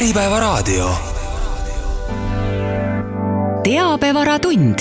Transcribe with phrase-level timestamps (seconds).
[0.00, 0.90] Äripäevaraadio.
[3.62, 4.78] teabevaratund.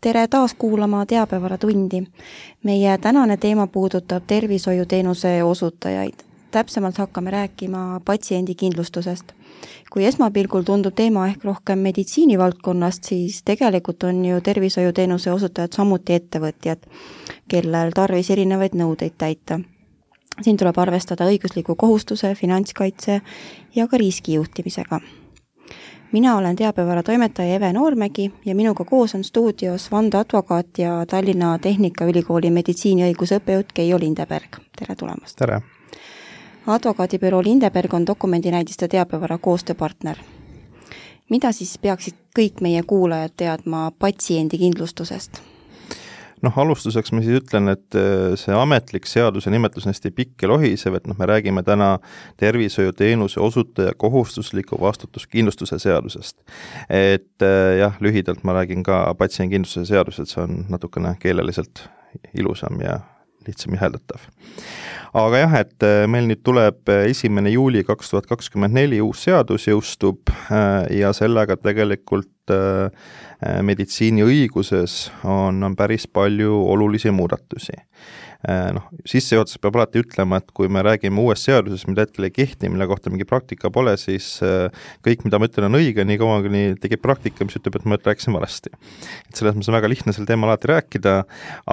[0.00, 2.02] tere taas kuulama Teabevaratundi.
[2.64, 6.14] meie tänane teema puudutab tervishoiuteenuse osutajaid.
[6.50, 9.24] täpsemalt hakkame rääkima patsiendikindlustusest
[9.92, 16.78] kui esmapilgul tundub teema ehk rohkem meditsiinivaldkonnast, siis tegelikult on ju tervishoiuteenuse osutajad samuti ettevõtjad,
[17.48, 19.60] kellel tarvis erinevaid nõudeid täita.
[20.42, 23.20] Siin tuleb arvestada õigusliku kohustuse, finantskaitse
[23.74, 25.00] ja ka riskijuhtimisega.
[26.12, 32.50] mina olen teabevara toimetaja Eve Noormägi ja minuga koos on stuudios vandeadvokaat ja Tallinna Tehnikaülikooli
[32.50, 35.36] meditsiiniõiguse õppejõud Keijo Lindeberg, tere tulemast!
[35.36, 35.60] tere!
[36.66, 40.16] advokaadibüroo Lindeberg on dokumendinäidiste teabevara koostööpartner.
[41.30, 45.49] mida siis peaksid kõik meie kuulajad teadma patsiendikindlustusest?
[46.44, 50.50] Noh, alustuseks ma siis ütlen, et äh, see ametlik seaduse nimetus on hästi pikk ja
[50.52, 51.92] lohisev, et noh, me räägime täna
[52.40, 56.38] tervishoiuteenuse osutaja kohustusliku vastutuskindlustuse seadusest.
[56.88, 61.88] et äh, jah, lühidalt ma räägin ka patsiendikindlustuse seadusest, see on natukene keeleliselt
[62.34, 63.00] ilusam ja
[63.46, 64.26] lihtsam jäheldatav.
[65.14, 69.24] aga jah, et äh, meil nüüd tuleb äh, esimene juuli kaks tuhat kakskümmend neli uus
[69.26, 72.28] seadus jõustub äh, ja sellega tegelikult
[73.62, 77.76] meditsiiniõiguses on, on päris palju olulisi muudatusi
[78.48, 82.70] noh, sissejuhatuses peab alati ütlema, et kui me räägime uuest seadusest, mida hetkel ei kehti,
[82.72, 84.72] mille kohta mingi praktika pole, siis äh,
[85.04, 87.98] kõik, mida ma ütlen, on õige, nii kaua kuni tekib praktika, mis ütleb, et ma
[88.00, 88.72] rääkisin valesti.
[89.28, 91.14] et selles mõttes on väga lihtne sel teemal alati rääkida,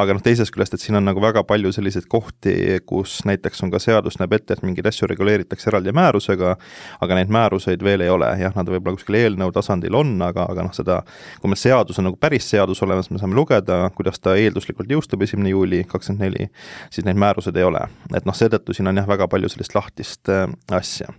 [0.02, 2.56] aga noh, teisest küljest, et siin on nagu väga palju selliseid kohti,
[2.90, 6.58] kus näiteks on ka seadus näeb ette, et mingeid asju reguleeritakse eraldi määrusega,
[7.00, 10.68] aga neid määruseid veel ei ole, jah, nad võib-olla kuskil eelnõu tasandil on, aga, aga
[10.68, 11.00] noh, seda,
[11.40, 15.24] kui meil seadus on nagu päris seadus olemas, me saame lugeda, kuidas ta eelduslikult jõustub
[15.24, 16.50] esimene juuli kakskümmend neli,
[16.90, 17.84] siis neid määrused ei ole.
[18.16, 21.12] et noh, seetõttu siin on jah, väga palju sellist lahtist äh, asja.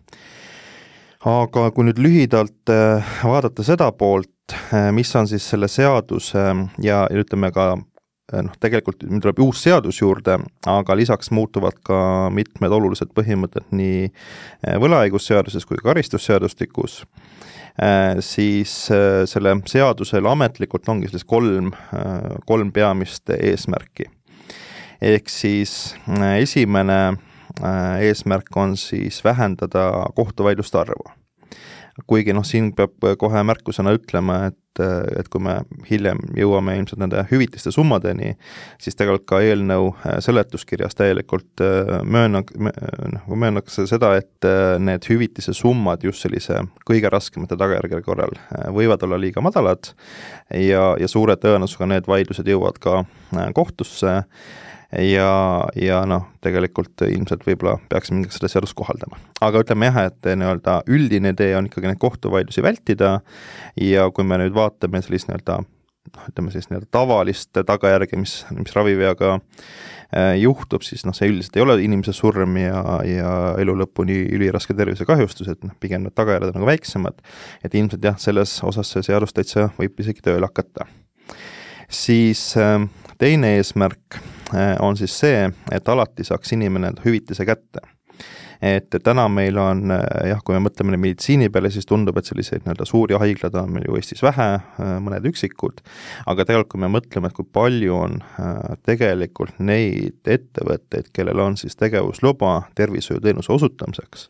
[1.28, 6.48] aga kui nüüd lühidalt äh, vaadata seda poolt, äh, mis on siis selle seaduse
[6.84, 12.00] ja ütleme ka noh, tegelikult meil tuleb uus seadus juurde, aga lisaks muutuvad ka
[12.34, 14.10] mitmed olulised põhimõtted nii
[14.82, 17.00] võlaõigusseaduses kui ka karistusseadustikus,
[18.26, 18.74] siis
[19.32, 21.72] selle seadusel ametlikult ongi sellised kolm,
[22.44, 24.10] kolm peamist eesmärki
[25.02, 26.98] ehk siis äh, esimene
[27.62, 31.10] äh, eesmärk on siis vähendada kohtuvaidluste arvu.
[32.06, 34.80] kuigi noh, siin peab kohe märkusena ütlema, et,
[35.18, 35.56] et kui me
[35.88, 38.36] hiljem jõuame ilmselt nende hüvitiste summadeni,
[38.78, 41.64] siis tegelikult ka eelnõu äh, seletuskirjas täielikult
[42.06, 44.46] mööna-, noh, möönnakse seda, et
[44.78, 48.38] need hüvitise summad just sellise kõige raskemate tagajärgede korral
[48.78, 49.90] võivad olla liiga madalad
[50.54, 53.02] ja, ja suure tõenäosusega need vaidlused jõuavad ka
[53.58, 54.20] kohtusse
[54.92, 55.30] ja,
[55.76, 59.18] ja noh, tegelikult ilmselt võib-olla peaksime seda seadust kohaldama.
[59.44, 63.18] aga ütleme jah, et nii-öelda üldine idee on ikkagi neid kohtuvaidlusi vältida
[63.80, 68.72] ja kui me nüüd vaatame sellist nii-öelda noh, ütleme siis nii-öelda tavalist tagajärge, mis, mis
[68.76, 74.22] raviveaga äh, juhtub, siis noh, see üldiselt ei ole inimese surm ja, ja elu lõpuni
[74.38, 77.20] üliraske tervisekahjustus, et noh, pigem need tagajärjed on nagu väiksemad,
[77.66, 80.88] et ilmselt jah, selles osas see seadus täitsa võib isegi tööle hakata.
[81.88, 82.80] siis äh,
[83.20, 84.20] teine eesmärk
[84.80, 87.84] on siis see, et alati saaks inimene hüvitise kätte.
[88.62, 90.00] Et täna meil on äh,
[90.32, 93.86] jah, kui me mõtleme meditsiini peale, siis tundub, et selliseid nii-öelda suuri haiglaid on meil
[93.86, 95.78] ju Eestis vähe, äh, mõned üksikud,
[96.26, 98.16] aga tegelikult, kui me mõtleme, et kui palju on
[98.88, 104.26] tegelikult neid ettevõtteid, kellel on siis tegevusluba tervishoiuteenuse osutamiseks,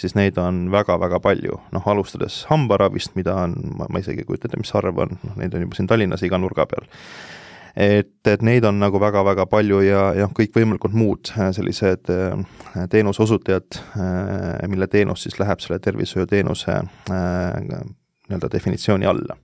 [0.00, 4.62] siis neid on väga-väga palju, noh alustades hambaravist, mida on, ma isegi ei kujuta ette,
[4.64, 6.88] mis arv on, noh neid on juba siin Tallinnas iga nurga peal
[7.78, 13.22] et, et neid on nagu väga-väga palju ja, ja kõikvõimalikud muud äh, sellised äh, teenuse
[13.22, 19.38] osutajad, äh, mille teenus siis läheb selle tervishoiuteenuse nii-öelda definitsiooni alla.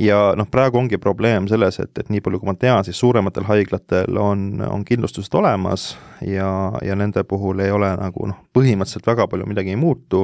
[0.00, 3.44] Ja noh, praegu ongi probleem selles, et, et nii palju, kui ma tean, siis suurematel
[3.44, 5.90] haiglatel on, on kindlustused olemas
[6.24, 6.48] ja,
[6.86, 10.22] ja nende puhul ei ole nagu noh, põhimõtteliselt väga palju midagi ei muutu,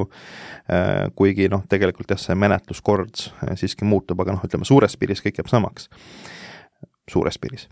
[1.19, 3.27] kuigi noh, tegelikult jah, see menetluskord
[3.59, 5.91] siiski muutub, aga noh, ütleme suures piiris kõik jääb samaks
[7.11, 7.67] suures piiris.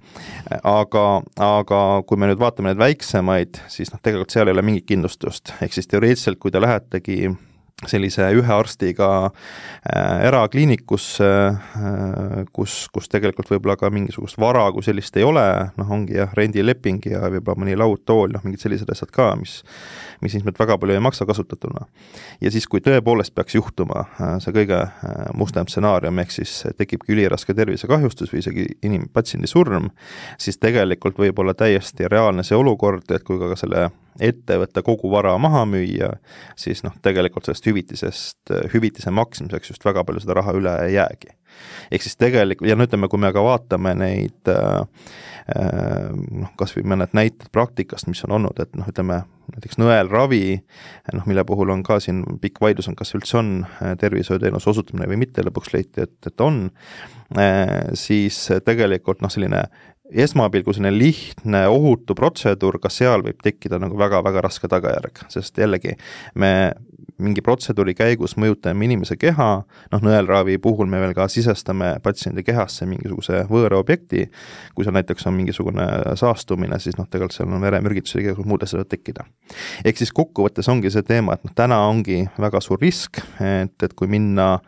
[0.63, 1.05] aga,
[1.43, 5.53] aga kui me nüüd vaatame neid väiksemaid, siis noh, tegelikult seal ei ole mingit kindlustust,
[5.61, 7.33] ehk siis teoreetiliselt, kui te lähetegi
[7.83, 15.17] sellise ühe arstiga äh, erakliinikusse äh,, kus, kus tegelikult võib-olla ka mingisugust vara kui sellist
[15.19, 15.43] ei ole,
[15.75, 19.59] noh, ongi jah, rendileping ja võib-olla mõni laudtool, noh, mingid sellised asjad ka, mis
[20.23, 21.83] mis ilmselt väga palju ei maksa kasutatuna.
[22.41, 24.79] ja siis, kui tõepoolest peaks juhtuma äh, see kõige
[25.35, 29.91] mustem stsenaarium, ehk siis tekibki üliraske tervisekahjustus või isegi inim-, patsiendi surm,
[30.39, 33.89] siis tegelikult võib olla täiesti reaalne see olukord, et kui ka selle
[34.19, 36.13] ettevõtte kogu vara maha müüa,
[36.59, 41.33] siis noh, tegelikult sellest hüvitisest, hüvitise maksmiseks just väga palju seda raha üle ei jäägi.
[41.91, 44.81] ehk siis tegelikult, ja no ütleme, kui me ka vaatame neid äh,
[45.55, 49.21] äh noh, kas või mõned näited praktikast, mis on olnud, et noh, ütleme
[49.53, 50.59] näiteks nõelravi,
[51.13, 55.07] noh mille puhul on ka siin pikk vaidlus on, kas üldse on äh, tervishoiuteenuse osutamine
[55.11, 56.69] või mitte, lõpuks leiti, et, et on,
[57.97, 59.63] siis tegelikult noh, selline
[60.11, 65.95] esmapilgul selline lihtne, ohutu protseduur, ka seal võib tekkida nagu väga-väga raske tagajärg, sest jällegi
[66.35, 66.51] me
[67.21, 69.49] mingi protseduuri käigus mõjutame inimese keha,
[69.91, 74.25] noh nõelravi puhul me veel ka sisestame patsiendi kehasse mingisuguse võõra objekti,
[74.75, 75.87] kui seal näiteks on mingisugune
[76.19, 79.25] saastumine, siis noh, tegelikult seal on veremürgitused ja igasugused muud asjad tekkida.
[79.85, 83.93] ehk siis kokkuvõttes ongi see teema, et noh, täna ongi väga suur risk, et, et
[83.95, 84.59] kui minna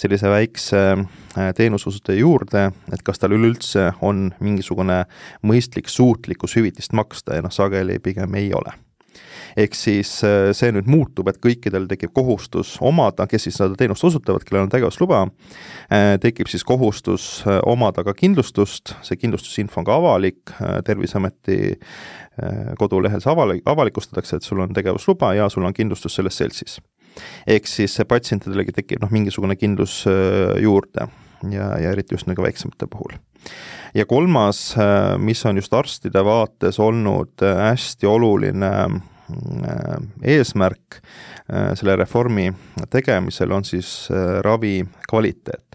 [0.00, 5.04] sellise väikse äh, teenuseosutaja juurde, et kas tal üleüldse on mingisugune
[5.46, 8.74] mõistlik suutlikkus hüvitist maksta ja noh, sageli pigem ei ole
[9.56, 14.04] ehk siis äh, see nüüd muutub, et kõikidel tekib kohustus omada, kes siis seda teenust
[14.08, 15.24] osutavad, kellel on tegevusluba,
[15.92, 17.28] äh, tekib siis kohustus
[17.68, 20.54] omada ka kindlustust, see kindlustusinfo on ka avalik,
[20.86, 21.56] Terviseameti
[22.78, 26.78] kodulehel see avalik, avalikustatakse, et sul on tegevusluba ja sul on kindlustus selles seltsis
[27.46, 31.08] ehk siis patsientidele tekib noh, mingisugune kindlus äh, juurde
[31.50, 33.18] ja, ja eriti just nagu väiksemate puhul.
[33.94, 38.72] Ja kolmas, äh, mis on just arstide vaates olnud äh, hästi oluline
[40.28, 40.98] eesmärk
[41.78, 42.50] selle reformi
[42.92, 44.10] tegemisel, on siis
[44.44, 45.72] ravi kvaliteet.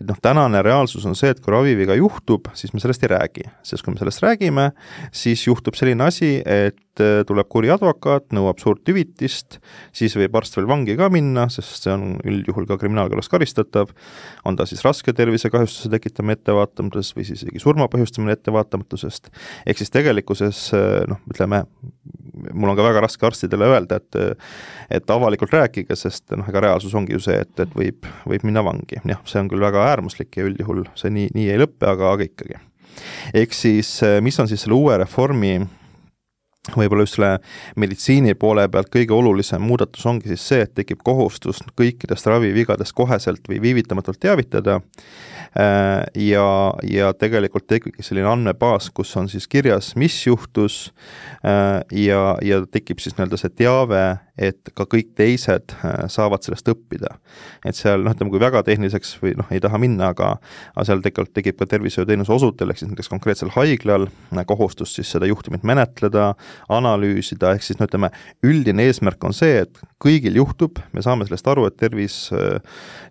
[0.00, 3.46] Et noh, tänane reaalsus on see, et kui raviviga juhtub, siis me sellest ei räägi,
[3.64, 4.70] sest kui me sellest räägime,
[5.14, 9.58] siis juhtub selline asi, et äh, tuleb kuri advokaat, nõuab suurt hüvitist,
[9.96, 13.92] siis võib arst veel vangi ka minna, sest see on üldjuhul ka kriminaalkorras karistatav,
[14.48, 19.30] on ta siis raske tervisekahjustuse tekitamine ettevaatamatusest või siis isegi surma põhjustamine ettevaatamatusest,
[19.66, 21.62] ehk siis tegelikkuses äh, noh, ütleme,
[22.52, 24.20] mul on ka väga raske arstidele öelda, et
[24.90, 28.62] et avalikult rääkige, sest noh, ega reaalsus ongi ju see, et, et võib, võib minna
[28.64, 32.12] vangi, jah, see on küll väga äärmuslik ja üldjuhul see nii, nii ei lõpe, aga,
[32.14, 32.60] aga ikkagi.
[33.34, 35.58] ehk siis mis on siis selle uue reformi
[36.74, 37.36] võib-olla just selle
[37.78, 43.46] meditsiini poole pealt kõige olulisem muudatus ongi siis see, et tekib kohustus kõikidest ravivigadest koheselt
[43.50, 44.80] või viivitamatult teavitada
[45.56, 50.90] Äh, ja, ja tegelikult tekibki selline andmebaas, kus on siis kirjas, mis juhtus
[51.40, 54.02] äh, ja, ja tekib siis nii-öelda see teave,
[54.36, 57.14] et ka kõik teised äh, saavad sellest õppida.
[57.64, 60.34] et seal noh, ütleme kui väga tehniliseks või noh, ei taha minna, aga
[60.74, 64.10] aga seal tegelikult tekib ka tervishoiuteenuse osutajal, ehk siis näiteks konkreetsel haiglal
[64.44, 66.34] kohustus siis seda juhtumit menetleda,
[66.72, 68.12] analüüsida, ehk siis no ütleme,
[68.46, 72.18] üldine eesmärk on see, et kõigil juhtub, me saame sellest aru, et tervis,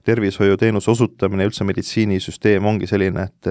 [0.06, 3.50] tervishoiuteenuse osutamine, üldse meditsiinisüsteem süsteem ongi selline, et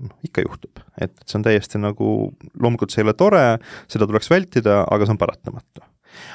[0.00, 0.82] noh, ikka juhtub.
[1.00, 3.44] et see on täiesti nagu, loomulikult see ei ole tore,
[3.88, 5.84] seda tuleks vältida, aga see on paratamatu.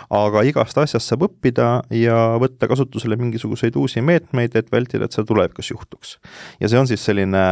[0.10, 5.28] aga igast asjast saab õppida ja võtta kasutusele mingisuguseid uusi meetmeid, et vältida, et seda
[5.28, 6.18] tulevikus juhtuks.
[6.60, 7.46] ja see on siis selline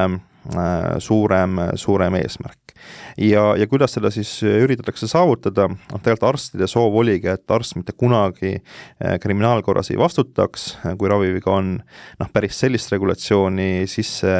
[1.03, 2.73] suurem, suurem eesmärk.
[3.17, 7.95] Ja, ja kuidas seda siis üritatakse saavutada, noh tegelikult arstide soov oligi, et arst mitte
[7.95, 10.67] kunagi eh, kriminaalkorras ei vastutaks,
[10.99, 11.75] kui raviviga on,
[12.19, 14.33] noh päris sellist regulatsiooni sisse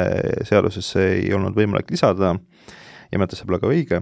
[0.48, 2.34] seadusesse ei olnud võimalik lisada.
[3.12, 4.00] Ja ma ütlen, see pole ka õige,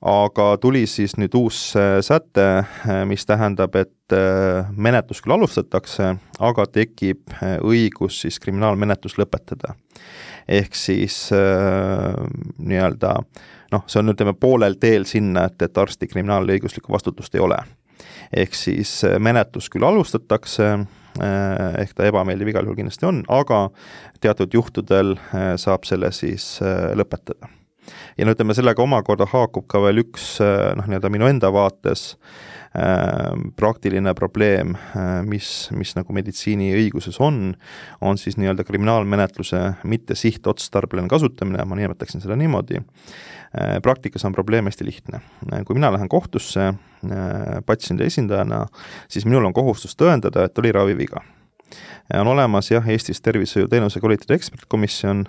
[0.00, 3.96] aga tuli siis nüüd uus eh, säte, eh, mis tähendab, et
[4.74, 7.30] menetlus küll alustatakse, aga tekib
[7.62, 9.76] õigus siis kriminaalmenetlus lõpetada.
[10.48, 12.16] ehk siis äh,
[12.58, 17.44] nii-öelda äh, noh, see on, ütleme, poolel teel sinna, et, et arsti kriminaalõiguslikku vastutust ei
[17.44, 17.58] ole.
[18.36, 20.68] ehk siis äh, menetlus küll alustatakse,
[21.20, 23.68] äh, ehk ta ebameeldiv igal juhul kindlasti on, aga
[24.22, 26.58] teatud juhtudel äh, saab selle siis
[26.94, 27.50] lõpetada.
[28.18, 32.14] Ja no ütleme, sellega omakorda haakub ka veel üks noh, nii-öelda minu enda vaates
[33.58, 34.76] praktiline probleem,
[35.26, 37.56] mis, mis nagu meditsiiniõiguses on,
[37.98, 42.78] on siis nii-öelda kriminaalmenetluse mitte sihtotstarbeline kasutamine, ma nimetaksin seda niimoodi,
[43.58, 45.20] Äh, praktikas on probleem hästi lihtne.
[45.52, 46.74] Äh, kui mina lähen kohtusse äh,
[47.66, 48.66] patsiendi esindajana,
[49.08, 51.24] siis minul on kohustus tõendada, et oli raviviga
[52.14, 55.24] on olemas jah, Eestis tervishoiuteenuse kvaliteedi ekspertkomisjon,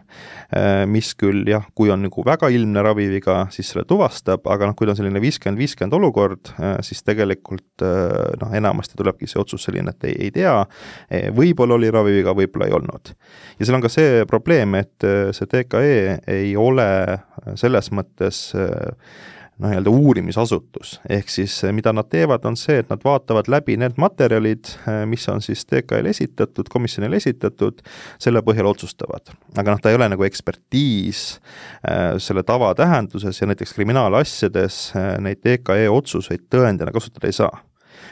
[0.56, 4.78] äh, mis küll jah, kui on nagu väga ilmne raviviga, siis selle tuvastab, aga noh,
[4.78, 9.42] kui ta on selline viiskümmend, viiskümmend olukord, äh, siis tegelikult äh, noh, enamasti tulebki see
[9.42, 10.56] otsus selline, et ei, ei tea,
[11.36, 13.14] võib-olla oli raviviga, võib-olla ei olnud.
[13.60, 15.06] ja seal on ka see probleem, et
[15.36, 16.88] see TKE ei ole
[17.60, 18.48] selles mõttes
[19.62, 23.98] noh, nii-öelda uurimisasutus, ehk siis mida nad teevad, on see, et nad vaatavad läbi need
[24.02, 24.74] materjalid,
[25.10, 27.82] mis on siis TKL esitatud, komisjonile esitatud,
[28.22, 29.34] selle põhjal otsustavad.
[29.58, 31.26] aga noh, ta ei ole nagu ekspertiis
[31.88, 37.54] äh, selle tava tähenduses ja näiteks kriminaalasjades äh, neid TKE otsuseid tõendina kasutada ei saa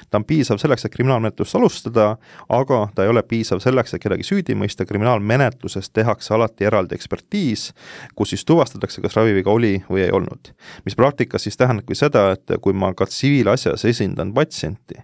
[0.10, 2.10] ta on piisav selleks, et kriminaalmenetlust alustada,
[2.50, 7.70] aga ta ei ole piisav selleks, et kedagi süüdi mõista, kriminaalmenetluses tehakse alati eraldi ekspertiis,
[8.16, 10.54] kus siis tuvastatakse, kas raviviga oli või ei olnud.
[10.86, 14.98] mis praktikas siis tähendabki seda, et kui ma ka tsiviilasjas esindan patsienti,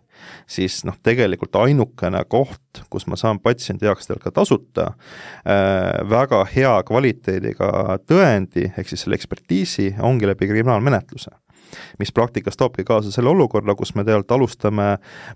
[0.48, 6.76] siis noh, tegelikult ainukene koht, kus ma saan patsiendi heaks ka tasuta äh, väga hea
[6.88, 11.34] kvaliteediga tõendi, ehk siis selle ekspertiisi, ongi läbi kriminaalmenetluse
[12.00, 14.88] mis praktikas toobki kaasa selle olukorra, kus me tegelikult alustame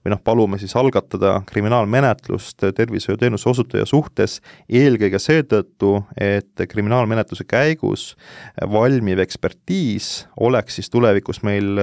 [0.04, 8.14] või noh, palume siis algatada kriminaalmenetlust tervishoiuteenuse osutaja suhtes eelkõige seetõttu, et kriminaalmenetluse käigus
[8.74, 11.76] valmiv ekspertiis oleks siis tulevikus meil,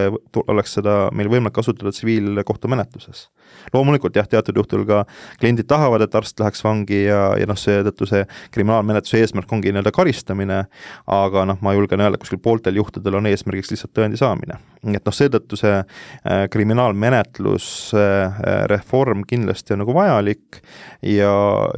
[0.47, 3.29] oleks seda meil võimalik kasutada tsiviilkohtumenetluses
[3.75, 5.03] loomulikult jah, teatud juhtudel ka
[5.41, 8.23] kliendid tahavad, et arst läheks vangi ja, ja noh, seetõttu see
[8.55, 10.63] kriminaalmenetluse eesmärk ongi nii-öelda karistamine,
[11.19, 14.46] aga noh, ma julgen öelda, kuskil pooltel juhtudel on eesmärgiks lihtsalt tõendi saamine.
[14.87, 20.61] Nii et noh, seetõttu see äh, kriminaalmenetluse äh, reform kindlasti on nagu vajalik
[21.03, 21.33] ja,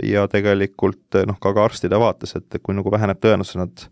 [0.05, 3.89] ja tegelikult noh, ka, ka arstide vaates, et kui nagu väheneb tõenäosus, nad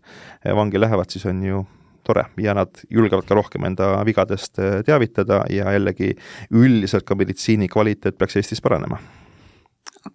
[0.57, 1.65] vangi lähevad, siis on ju
[2.07, 6.13] tore ja nad julgevad ka rohkem enda vigadest äh, teavitada ja jällegi
[6.51, 8.99] üldiselt ka meditsiini kvaliteet peaks Eestis paranema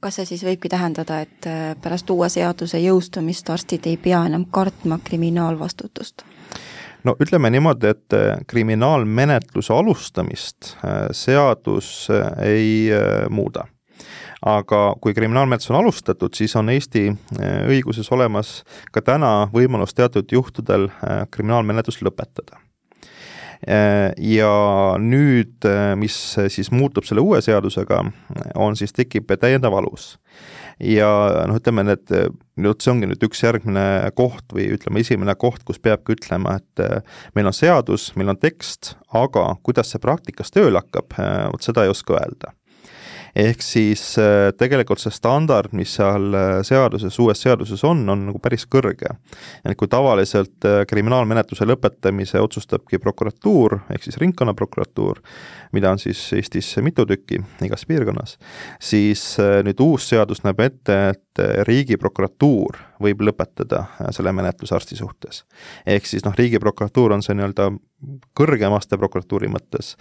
[0.00, 4.46] kas see siis võibki tähendada, et äh, pärast uue seaduse jõustumist arstid ei pea enam
[4.50, 6.24] kartma kriminaalvastutust?
[7.04, 10.74] No ütleme niimoodi, et äh, kriminaalmenetluse alustamist
[11.12, 12.08] seadus
[12.42, 12.90] ei
[13.30, 13.66] muuda
[14.42, 18.60] aga kui kriminaalmenetlus on alustatud, siis on Eesti äh, õiguses olemas
[18.92, 24.52] ka täna võimalus teatud juhtudel äh, kriminaalmenetlus lõpetada äh, ja
[24.98, 26.18] nüüd, mis
[26.48, 28.02] siis muutub selle uue seadusega,
[28.58, 30.16] on siis, tekib täiendav alus.
[30.80, 31.10] Ja
[31.48, 32.14] noh, ütleme need,
[32.62, 33.84] nüüd see ongi nüüd üks järgmine
[34.18, 37.04] koht või ütleme, esimene koht, kus peabki ütlema, et
[37.36, 41.16] meil on seadus, meil on tekst, aga kuidas see praktikas tööle hakkab,
[41.52, 42.56] vot seda ei oska öelda
[43.36, 48.40] ehk siis äh, tegelikult see standard, mis seal äh, seaduses, uues seaduses on, on nagu
[48.42, 49.14] päris kõrge.
[49.64, 55.22] et kui tavaliselt äh, kriminaalmenetluse lõpetamise otsustabki prokuratuur, ehk siis ringkonnaprokuratuur,
[55.72, 58.36] mida on siis Eestis mitu tükki igas piirkonnas,
[58.80, 65.44] siis nüüd uus seadus näeb ette, et Riigiprokuratuur võib lõpetada selle menetluse arsti suhtes.
[65.86, 67.70] ehk siis noh, Riigiprokuratuur on see nii-öelda
[68.36, 69.94] kõrgem aste prokuratuuri mõttes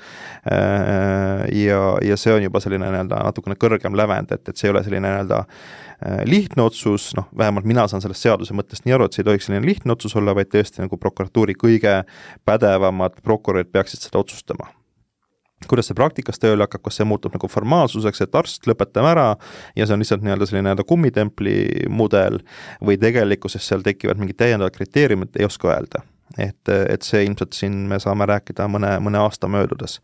[0.45, 4.83] ja, ja see on juba selline nii-öelda natukene kõrgem lävend, et, et see ei ole
[4.83, 9.15] selline nii-öelda äh, lihtne otsus, noh, vähemalt mina saan sellest seaduse mõttest nii aru, et
[9.15, 12.01] see ei tohiks selline lihtne otsus olla, vaid tõesti nagu prokuratuuri kõige
[12.45, 14.71] pädevamad prokurörid peaksid seda otsustama
[15.69, 19.27] kuidas see praktikas tööle hakkab, kas see muutub nagu formaalsuseks, et arst, lõpetame ära
[19.77, 21.57] ja see on lihtsalt nii-öelda selline nii-öelda kummitempli
[21.89, 22.41] mudel
[22.81, 26.05] või tegelikkuses seal tekivad mingid täiendavad kriteeriumid, ei oska öelda
[26.39, 29.99] et, et see ilmselt siin me saame rääkida mõne, mõne aasta möödudes,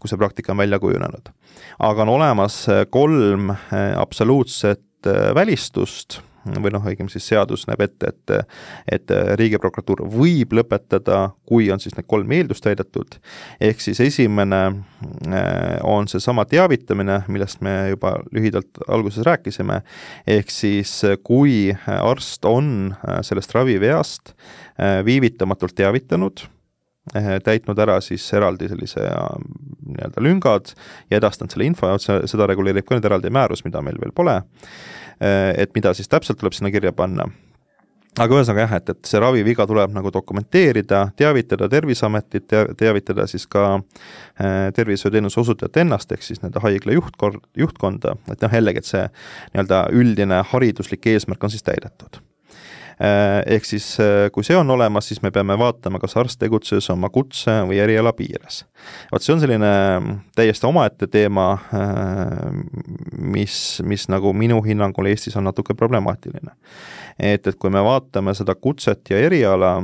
[0.00, 1.32] kui see praktika on välja kujunenud.
[1.78, 3.50] aga on olemas kolm
[3.96, 8.32] absoluutset välistust või noh, õigemini siis seadus näeb ette, et
[8.92, 13.18] et Riigiprokuratuur võib lõpetada, kui on siis need kolm eeldust täidetud,
[13.60, 19.82] ehk siis esimene äh, on seesama teavitamine, millest me juba lühidalt alguses rääkisime,
[20.26, 20.94] ehk siis
[21.24, 26.48] kui arst on äh, sellest raviveast äh, viivitamatult teavitanud,
[27.42, 29.02] täitnud ära siis eraldi sellise
[29.98, 30.74] nii-öelda lüngad
[31.10, 34.40] ja edastanud selle info ja seda reguleerib ka nüüd eraldi määrus, mida meil veel pole
[35.22, 37.28] Äh, et mida siis täpselt tuleb sinna kirja panna.
[38.20, 43.68] Aga ühesõnaga jah, et, et see raviviga tuleb nagu dokumenteerida, teavitada Terviseametit, teavitada siis ka
[43.78, 49.06] äh, tervishoiuteenuse osutajat ennast, ehk siis nende haigla juhtkord, juhtkonda, et noh, jällegi, et see
[49.54, 52.20] nii-öelda üldine hariduslik eesmärk on siis täidetud
[53.02, 57.10] ehk siis äh, kui see on olemas, siis me peame vaatama, kas arst tegutses oma
[57.12, 58.62] kutse või eriala piires.
[59.12, 62.52] vot see on selline mm, täiesti omaette teema, äh,
[63.18, 63.56] mis,
[63.86, 66.54] mis nagu minu hinnangul Eestis on natuke problemaatiline.
[67.18, 69.74] et, et kui me vaatame seda kutset ja eriala,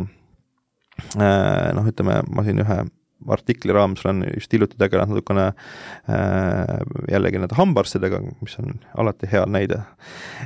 [1.18, 2.78] noh, ütleme, ma siin ühe
[3.26, 6.78] artikli raames olen just hiljuti tegelenud natukene äh,
[7.10, 9.82] jällegi nende hambaarstidega, mis on alati hea näide.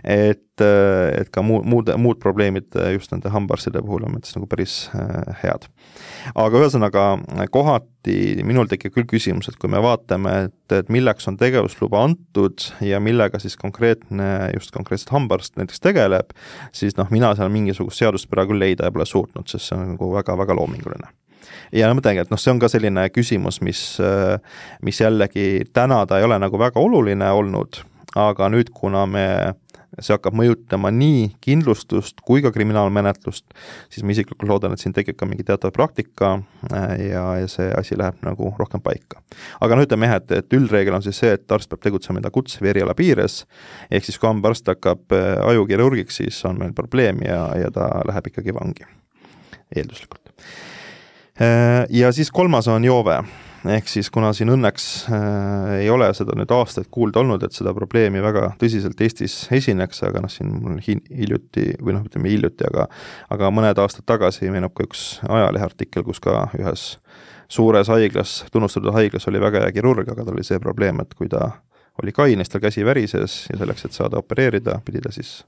[0.04, 4.48] et, äh, et ka muu, muud, muud probleemid just nende hambaarstide puhul on mõttes nagu
[4.48, 5.68] päris äh, head.
[6.34, 7.06] aga ühesõnaga,
[7.52, 12.64] kohati minul tekib küll küsimus, et kui me vaatame, et, et milleks on tegevusluba antud
[12.82, 16.32] ja millega siis konkreetne, just konkreetselt hambaarst näiteks tegeleb,
[16.72, 20.14] siis noh, mina seal mingisugust seaduspära küll leida ei pole suutnud, sest see on nagu
[20.16, 21.12] väga-väga loominguline
[21.72, 23.82] ja no ma mõtlengi, et noh, see on ka selline küsimus, mis,
[24.82, 27.82] mis jällegi täna ta ei ole nagu väga oluline olnud,
[28.18, 29.26] aga nüüd, kuna me
[30.00, 33.44] see hakkab mõjutama nii kindlustust kui ka kriminaalmenetlust,
[33.92, 36.32] siis ma isiklikult loodan, et siin tekib ka mingi teatav praktika
[36.70, 39.20] äh, ja, ja see asi läheb nagu rohkem paika.
[39.60, 42.32] aga no ütleme jah, et, et üldreegel on siis see, et arst peab tegutsema enda
[42.32, 43.42] kutse või eriala piires,
[43.90, 48.32] ehk siis kui hambaarst hakkab äh, ajukirurgiks, siis on meil probleem ja, ja ta läheb
[48.32, 48.88] ikkagi vangi,
[49.76, 50.32] eelduslikult.
[51.40, 53.22] Äh, ja siis kolmas on joove.
[53.62, 57.70] Ehk siis kuna siin õnneks äh, ei ole seda nüüd aastaid kuulda olnud, et seda
[57.76, 62.88] probleemi väga tõsiselt Eestis esineks, aga noh, siin mul hiljuti või noh, ütleme hiljuti, aga
[63.30, 66.88] aga mõned aastad tagasi meenub ka üks ajaleheartikkel, kus ka ühes
[67.52, 71.30] suures haiglas, tunnustatud haiglas oli väga hea kirurg, aga tal oli see probleem, et kui
[71.30, 71.52] ta
[72.02, 75.44] oli kaines, tal käsi värises ja selleks, et saada opereerida, pidi ta siis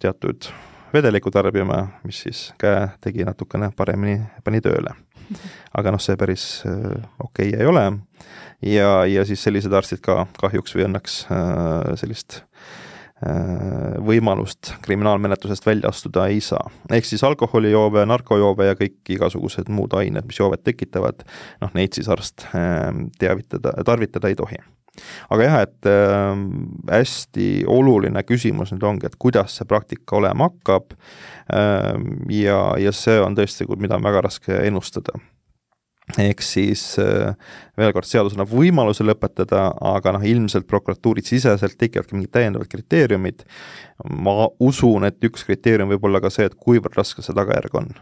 [0.00, 0.48] teatud
[0.92, 4.94] vedelikku tarbima, mis siis käe tegi natukene paremini, pani tööle.
[5.76, 7.86] Aga noh, see päris äh, okei okay ei ole.
[8.64, 15.92] Ja, ja siis sellised arstid ka kahjuks või õnneks äh, sellist äh, võimalust kriminaalmenetlusest välja
[15.92, 16.70] astuda ei saa.
[16.90, 21.22] ehk siis alkoholijoove, narkojoove ja kõik igasugused muud ained, mis joovet tekitavad,
[21.62, 22.48] noh neid siis arst
[23.20, 24.58] teavitada, tarvitada ei tohi
[25.30, 26.44] aga jah, et äh,
[26.92, 31.94] hästi oluline küsimus nüüd ongi, et kuidas see praktika olema hakkab äh,
[32.34, 35.18] ja, ja see on tõesti, mida on väga raske ennustada
[36.16, 37.34] ehk siis äh,
[37.76, 43.44] veel kord, seadus annab võimaluse lõpetada, aga noh, ilmselt prokuratuuri siseselt tekivadki mingid täiendavad kriteeriumid.
[44.24, 47.92] ma usun, et üks kriteerium võib olla ka see, et kuivõrd raske see tagajärg on.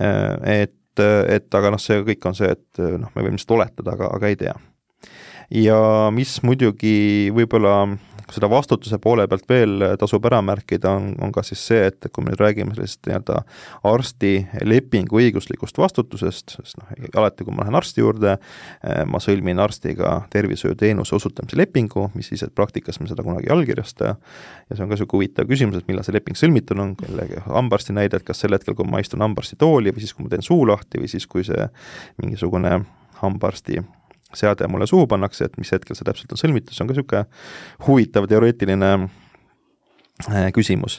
[0.00, 3.96] Äh, et, et aga noh, see kõik on see, et noh, me võime lihtsalt oletada,
[3.96, 4.54] aga, aga ei tea
[5.54, 5.78] ja
[6.14, 7.86] mis muidugi võib-olla
[8.32, 12.24] seda vastutuse poole pealt veel tasub ära märkida, on, on ka siis see, et kui
[12.24, 13.40] me nüüd räägime sellisest nii-öelda
[13.88, 14.32] arsti
[14.68, 18.36] lepingu õiguslikust vastutusest, sest noh, alati kui ma lähen arsti juurde,
[18.84, 23.56] eh, ma sõlmin arstiga tervishoiuteenuse osutamise lepingu, mis siis, et praktikas me seda kunagi ei
[23.56, 27.44] allkirjasta, ja see on ka niisugune huvitav küsimus, et millal see leping sõlmitud on, jällegi
[27.48, 30.34] hambaarsti näide, et kas sel hetkel, kui ma istun hambaarsti tooli või siis, kui ma
[30.36, 31.70] teen suu lahti või siis, kui see
[32.20, 32.82] mingisugune
[33.22, 33.80] hambaarsti
[34.34, 37.24] seade mulle suhu pannakse, et mis hetkel see täpselt on sõlmitud, see on ka niisugune
[37.86, 38.92] huvitav teoreetiline
[40.54, 40.98] küsimus.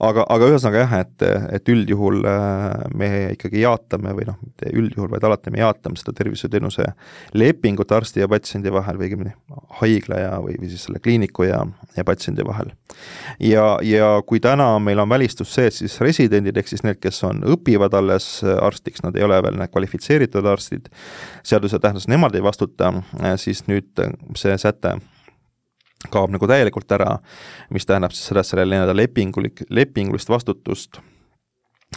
[0.00, 1.24] aga, aga ühesõnaga jah, et,
[1.54, 2.64] et üldjuhul äh,
[2.98, 6.86] me ikkagi jaatame või noh, mitte üldjuhul, vaid alati me jaatame seda tervishoiuteenuse
[7.38, 9.34] lepingut arsti ja patsiendi vahel või õigemini
[9.80, 11.62] haigla ja, või, või siis selle kliiniku ja,
[11.96, 12.72] ja patsiendi vahel.
[13.38, 17.22] ja, ja kui täna meil on välistus see, et siis residendid, ehk siis need, kes
[17.28, 20.90] on, õpivad alles arstiks, nad ei ole veel kvalifitseeritud arstid,
[21.46, 22.92] seaduse tähenduses nemad ei vastuta,
[23.38, 23.94] siis nüüd
[24.34, 24.96] see säte
[26.12, 27.18] kaob nagu täielikult ära,
[27.74, 31.00] mis tähendab siis seda, et sellel nii-öelda lepingulik, lepingulist vastutust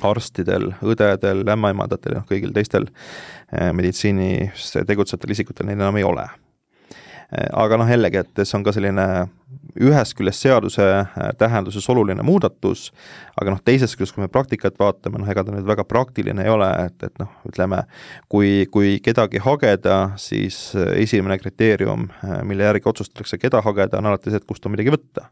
[0.06, 6.28] arstidel, õdedel, ämmaemandatel ja noh, kõigil teistel eh, meditsiinis tegutsevatel isikutel neil enam ei ole
[7.30, 9.06] aga noh, jällegi, et see on ka selline
[9.80, 12.90] ühest küljest seaduse eh, tähenduses oluline muudatus,
[13.40, 16.54] aga noh, teisest küljest, kui me praktikat vaatame, noh ega ta nüüd väga praktiline ei
[16.54, 17.84] ole, et, et noh, ütleme,
[18.32, 22.08] kui, kui kedagi hageda, siis eh, esimene kriteerium,
[22.50, 25.30] mille järgi otsustatakse, keda hageda, on alati see, et kust on midagi võtta.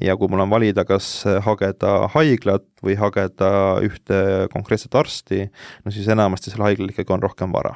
[0.00, 3.50] Ja kui mul on valida, kas hageda haiglat või hageda
[3.84, 4.22] ühte
[4.54, 5.50] konkreetset arsti,
[5.84, 7.74] no siis enamasti sellel haiglal ikkagi on rohkem vara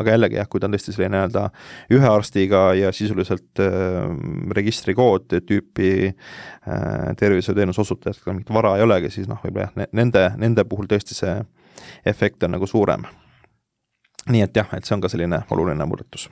[0.00, 1.44] aga jällegi jah, kui ta on tõesti selline nii-öelda
[1.94, 3.98] ühe arstiga ja sisuliselt äh,
[4.58, 10.24] registrikood tüüpi äh, tervishoiuteenuse osutajad, kellel mingit vara ei olegi, siis noh, võib-olla jah, nende,
[10.40, 11.36] nende puhul tõesti see
[12.06, 13.06] efekt on nagu suurem.
[14.30, 16.28] nii et jah, et see on ka selline oluline muudatus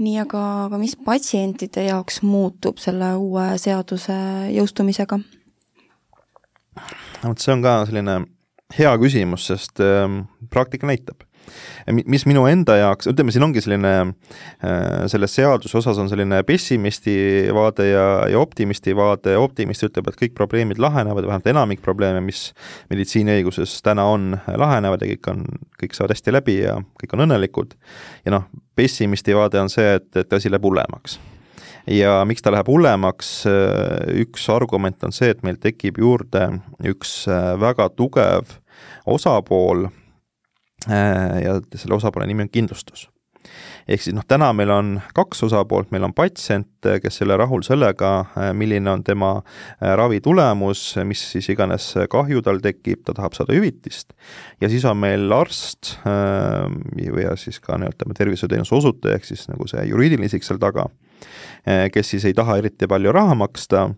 [0.00, 4.16] nii, aga, aga mis patsientide jaoks muutub selle uue seaduse
[4.54, 5.20] jõustumisega?
[7.22, 8.20] vot, see on ka selline
[8.78, 10.06] hea küsimus, sest äh,
[10.50, 11.26] praktika näitab
[12.06, 13.92] mis minu enda jaoks, ütleme, siin ongi selline,
[14.64, 17.14] äh, selles seaduse osas on selline pessimisti
[17.56, 22.50] vaade ja, ja optimisti vaade, optimist ütleb, et kõik probleemid lahenevad, vähemalt enamik probleeme, mis
[22.92, 25.44] meditsiiniõiguses täna on, lahenevad ja kõik on,
[25.80, 27.76] kõik saavad hästi läbi ja kõik on õnnelikud,
[28.26, 31.18] ja noh, pessimisti vaade on see, et, et asi läheb hullemaks.
[31.90, 33.30] Ja miks ta läheb hullemaks,
[34.20, 36.44] üks argument on see, et meil tekib juurde
[36.86, 38.52] üks äh, väga tugev
[39.08, 39.99] osapool Äh,
[40.88, 43.08] ja selle osapoole nimi on kindlustus.
[43.88, 47.64] ehk siis noh, täna meil on kaks osapoolt, meil on patsient, kes ei ole rahul
[47.66, 53.16] sellega, äh, milline on tema äh, ravi tulemus, mis siis iganes kahju tal tekib, ta
[53.16, 54.12] tahab saada hüvitist,
[54.60, 59.88] ja siis on meil arst ja siis ka nii-öelda tervishoiuteenuse osutaja, ehk siis nagu see
[59.88, 60.86] juriidiline isik seal taga,
[61.64, 63.88] kes siis ei taha eriti palju raha maksta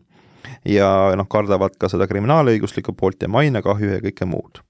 [0.65, 4.63] ja noh, kardavad ka seda kriminaalõiguslikku poolt ja mainekahju ja kõike muud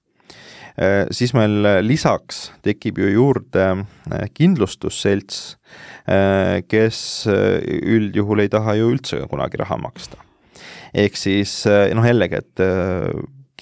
[1.13, 3.67] siis meil lisaks tekib ju juurde
[4.33, 5.59] kindlustusselts,
[6.67, 10.17] kes üldjuhul ei taha ju üldse kunagi raha maksta.
[10.93, 12.65] ehk siis noh, jällegi, et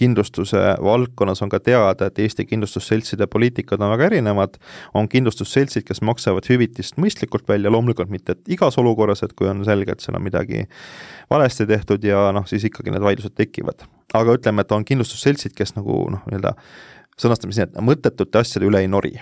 [0.02, 4.58] kindlustuse valdkonnas on ka teada, et Eesti kindlustusseltside poliitikad on väga erinevad,
[4.98, 9.94] on kindlustusseltsid, kes maksavad hüvitist mõistlikult välja, loomulikult mitte igas olukorras, et kui on selge,
[9.94, 10.66] et seal on midagi
[11.32, 13.86] valesti tehtud ja noh, siis ikkagi need vaidlused tekivad.
[14.14, 16.56] aga ütleme, et on kindlustusseltsid, kes nagu noh, nii-öelda
[17.22, 19.16] sõnastame siin, et mõttetute asjade üle ei nori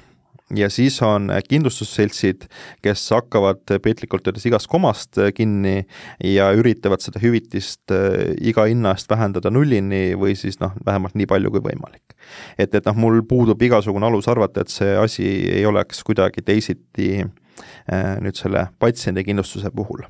[0.55, 2.47] ja siis on kindlustusseltsid,
[2.81, 5.83] kes hakkavad piltlikult öeldes igast komast kinni
[6.25, 11.29] ja üritavad seda hüvitist äh, iga hinna eest vähendada nullini või siis noh, vähemalt nii
[11.29, 12.17] palju kui võimalik.
[12.57, 15.27] et, et noh, mul puudub igasugune alus arvata, et see asi
[15.59, 20.07] ei oleks kuidagi teisiti äh, nüüd selle patsiendikindlustuse puhul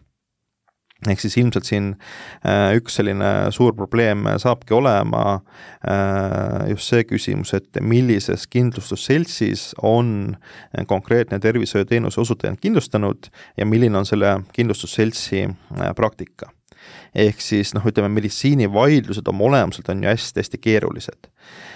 [1.07, 1.93] ehk siis ilmselt siin
[2.43, 10.35] äh, üks selline suur probleem saabki olema äh, just see küsimus, et millises kindlustusseltsis on
[10.91, 16.51] konkreetne tervishoiuteenuse osutaja kindlustanud ja milline on selle kindlustusseltsi äh, praktika.
[17.15, 21.29] Ehk siis noh, ütleme meditsiinivaidlused oma olemuselt on ju hästi-hästi keerulised.
[21.29, 21.68] Äh,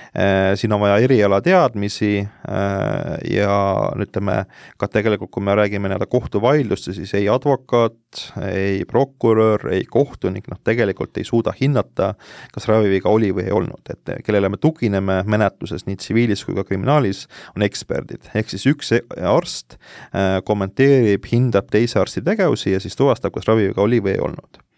[0.55, 3.55] siin on vaja erialateadmisi äh, ja
[3.97, 4.43] ütleme,
[4.77, 10.59] ka tegelikult, kui me räägime nii-öelda kohtuvaidluste, siis ei advokaat, ei prokurör, ei kohtunik, noh
[10.63, 12.13] tegelikult ei suuda hinnata,
[12.53, 16.65] kas raviviga oli või ei olnud, et kellele me tugineme menetluses nii tsiviilis kui ka
[16.67, 17.25] kriminaalis,
[17.57, 23.33] on eksperdid, ehk siis üks arst äh, kommenteerib, hindab teise arsti tegevusi ja siis tuvastab,
[23.33, 24.61] kas raviviga oli või ei olnud.
[24.61, 24.72] Äh,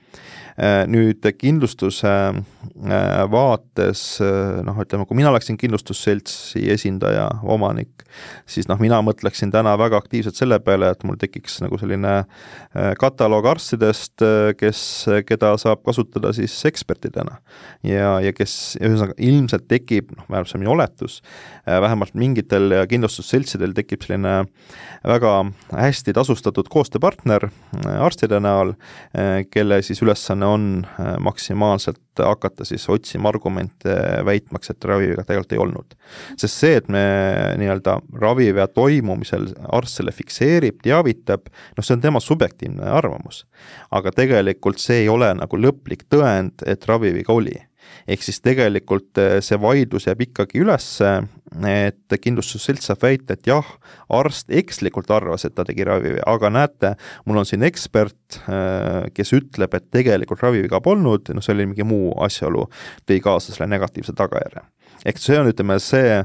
[0.88, 8.06] nüüd kindlustuse äh, vaates äh, noh, ütleme, kui mina oleksin kindlustusseltsi esindaja, omanik,
[8.48, 12.14] siis noh, mina mõtleksin täna väga aktiivselt selle peale, et mul tekiks nagu selline
[13.00, 14.24] kataloog arstidest,
[14.60, 14.80] kes,
[15.28, 17.42] keda saab kasutada siis ekspertidena.
[17.84, 21.20] ja, ja kes, ühesõnaga ilmselt tekib, noh, vähemalt see on minu oletus,
[21.68, 24.46] vähemalt mingitel kindlustusseltsidel tekib selline
[25.04, 25.34] väga
[25.76, 27.50] hästi tasustatud koostööpartner
[28.00, 28.76] arstide näol,
[29.52, 35.52] kelle siis ülesanne ülesanne on äh, maksimaalselt hakata siis otsima argumente väitmaks, et raviviga tegelikult
[35.54, 35.96] ei olnud.
[36.38, 37.04] sest see, et me
[37.58, 43.46] nii-öelda ravivea toimumisel arst selle fikseerib, teavitab, noh, see on tema subjektiivne arvamus.
[43.92, 47.56] aga tegelikult see ei ole nagu lõplik tõend, et raviviga oli
[48.08, 50.88] ehk siis tegelikult eh, see vaidlus jääb ikkagi üles,
[51.70, 53.68] et kindlustusselts saab väita, et jah,
[54.14, 56.94] arst ekslikult arvas, et ta tegi ravivea, aga näete,
[57.26, 61.88] mul on siin ekspert, eh, kes ütleb, et tegelikult raviviga polnud, noh, see oli mingi
[61.88, 62.68] muu asjaolu,
[63.08, 64.66] tõi kaasa selle negatiivse tagajärje.
[65.06, 66.22] ehk see on, ütleme, see,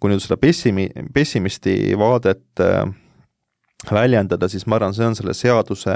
[0.00, 2.88] kui nüüd seda pessimi-, pessimisti vaadet äh,
[3.86, 5.94] väljendada, siis ma arvan, see on selle seaduse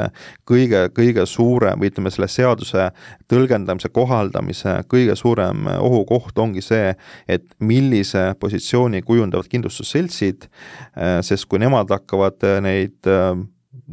[0.49, 2.89] kõige, kõige suurem või ütleme, selle seaduse
[3.31, 6.93] tõlgendamise, kohaldamise kõige suurem ohukoht ongi see,
[7.27, 13.43] et millise positsiooni kujundavad kindlustusseltsid, eh, sest kui nemad hakkavad neid eh,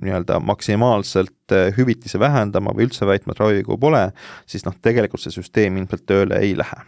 [0.05, 4.05] nii-öelda maksimaalselt eh, hüvitisi vähendama või üldse väitma, et ravivigu pole,
[4.45, 6.85] siis noh, tegelikult see süsteem ilmselt tööle ei lähe.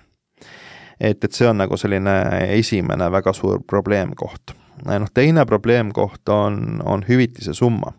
[1.02, 2.14] et, et see on nagu selline
[2.54, 7.94] esimene väga suur probleemkoht noh, teine probleemkoht on, on hüvitise summa.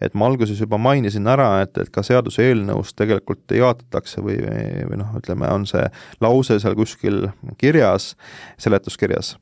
[0.00, 4.38] et ma alguses juba mainisin ära, et, et ka seaduseelnõus tegelikult jaotatakse või,
[4.88, 5.84] või noh, ütleme, on see
[6.24, 7.28] lause seal kuskil
[7.60, 8.14] kirjas,
[8.58, 9.34] seletuskirjas,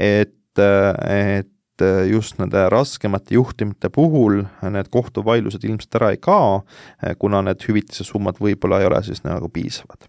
[0.00, 6.62] et, et just nende raskemate juhtumite puhul need kohtuvaidlused ilmselt ära ei kao,
[7.20, 10.08] kuna need hüvitise summad võib-olla ei ole siis nagu piisavad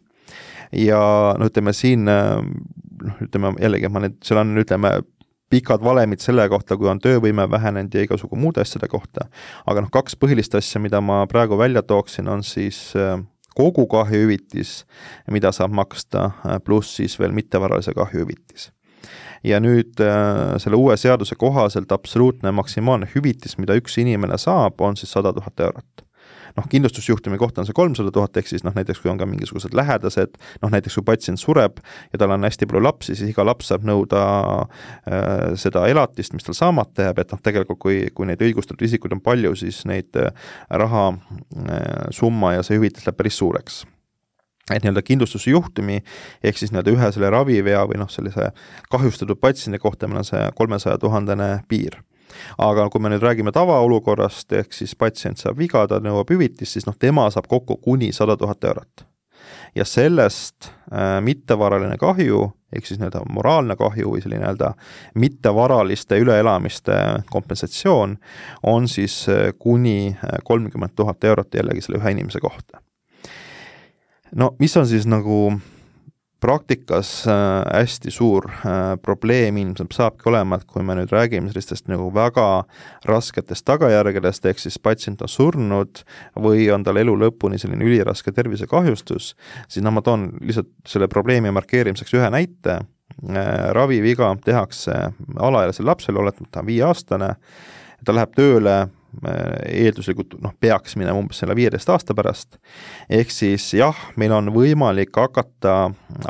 [0.72, 1.02] ja
[1.40, 4.98] no ütleme siin noh, ütleme jällegi, ma nüüd, seal on, ütleme,
[5.50, 9.28] pikad valemid selle kohta, kui on töövõime vähenenud ja igasugu muude asjade kohta.
[9.66, 13.20] aga noh, kaks põhilist asja, mida ma praegu välja tooksin, on siis äh,
[13.56, 14.86] kogu kahjuhüvitis,
[15.32, 18.72] mida saab maksta, äh, pluss siis veel mittevaralise kahjuhüvitis
[19.44, 24.98] ja nüüd äh, selle uue seaduse kohaselt absoluutne maksimaalne hüvitis, mida üks inimene saab, on
[24.98, 26.07] siis sada tuhat eurot
[26.58, 29.76] noh, kindlustusjuhtumi kohta on see kolmsada tuhat, ehk siis noh, näiteks kui on ka mingisugused
[29.78, 31.82] lähedased, noh näiteks kui patsient sureb
[32.14, 34.24] ja tal on hästi palju lapsi, siis iga laps saab nõuda
[34.64, 39.18] äh, seda elatist, mis tal saamata jääb, et noh, tegelikult kui, kui neid õigustatud isikuid
[39.18, 40.34] on palju, siis neid äh,
[40.84, 43.86] raha äh, summa ja see hüvitis läheb päris suureks.
[44.68, 46.02] Et nii-öelda kindlustuse juhtumi
[46.44, 48.50] ehk siis nii-öelda ühe selle ravivea või noh, sellise
[48.92, 52.02] kahjustatud patsiendi kohta meil on see kolmesaja tuhandene piir
[52.58, 56.88] aga kui me nüüd räägime tavaolukorrast, ehk siis patsient saab viga, ta nõuab hüvitist, siis
[56.88, 59.06] noh, tema saab kokku kuni sada tuhat eurot.
[59.76, 64.74] ja sellest äh, mittevaraline kahju, ehk siis nii-öelda moraalne kahju või selline nii-öelda
[65.16, 66.98] mittevaraliste üleelamiste
[67.32, 68.18] kompensatsioon
[68.64, 72.82] on siis äh, kuni äh, kolmkümmend tuhat eurot jällegi selle ühe inimese kohta.
[74.36, 75.60] no mis on siis nagu
[76.40, 77.34] praktikas äh,
[77.74, 82.64] hästi suur äh, probleem ilmselt saabki olema, et kui me nüüd räägime sellistest nagu väga
[83.10, 86.04] rasketest tagajärgedest, ehk siis patsient on surnud
[86.38, 89.34] või on tal elu lõpuni selline üliraske tervisekahjustus,
[89.68, 95.00] siis noh, ma toon lihtsalt selle probleemi markeerimiseks ühe näite, äh, raviviga tehakse
[95.40, 97.34] alaealisele lapsele, oletame, et ta on viieaastane,
[98.06, 98.78] ta läheb tööle
[99.26, 102.58] eelduslikult noh, peaks minema umbes selle viieteist aasta pärast,
[103.10, 105.76] ehk siis jah, meil on võimalik hakata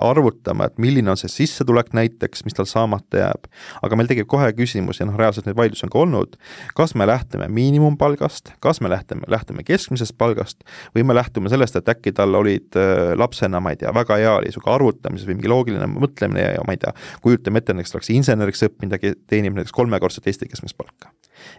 [0.04, 3.50] arvutama, et milline on see sissetulek näiteks, mis tal saamata jääb,
[3.84, 6.38] aga meil tekib kohe küsimus ja noh, reaalselt neid vaidlusi on ka olnud,
[6.78, 10.64] kas me lähtume miinimumpalgast, kas me lähtume, lähtume keskmisest palgast
[10.96, 14.34] või me lähtume sellest, et äkki tal olid äh, lapsena, ma ei tea, väga hea
[14.40, 18.12] oli niisugune arvutamises või mingi loogiline mõtlemine ja ma ei tea, kujutame ette, näiteks oleks
[18.16, 21.12] inseneriks õppinud ja teenib näiteks kolmekordset Eesti keskmist palka.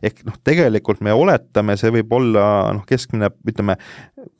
[0.03, 2.47] Ehk noh, tegelikult me oletame, see võib olla
[2.77, 3.79] noh, keskmine, ütleme,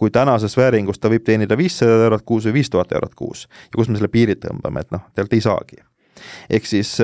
[0.01, 3.77] kui tänases vääringus ta võib teenida viissada eurot kuus või viis tuhat eurot kuus ja
[3.77, 5.83] kus me selle piiri tõmbame, et noh, tegelikult ei saagi.
[6.51, 6.97] ehk siis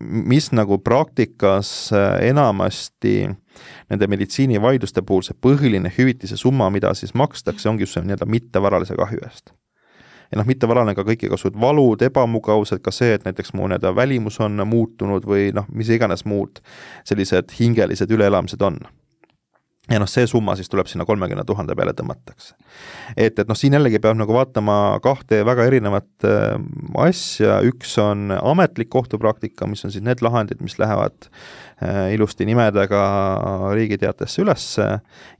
[0.00, 3.28] mis nagu praktikas enamasti
[3.90, 8.94] nende meditsiinivaidluste puhul see põhiline hüvitise summa, mida siis makstakse, ongi just see nii-öelda mittevaralise
[8.98, 9.50] kahju eest
[10.30, 14.62] ja noh, mittevarane ka kõikidasugused valud, ebamugavused, ka see, et näiteks mu nii-öelda välimus on
[14.68, 16.62] muutunud või noh, mis iganes muud
[17.08, 18.80] sellised hingelised üleelamised on
[19.90, 22.54] ja noh, see summa siis tuleb sinna kolmekümne tuhande peale tõmmatakse.
[23.16, 26.54] et, et noh, siin jällegi peab nagu vaatama kahte väga erinevat äh,
[27.06, 31.32] asja, üks on ametlik kohtupraktika, mis on siis need lahendid, mis lähevad äh,
[32.12, 33.00] ilusti nimedega
[33.74, 34.86] Riigi Teatajasse ülesse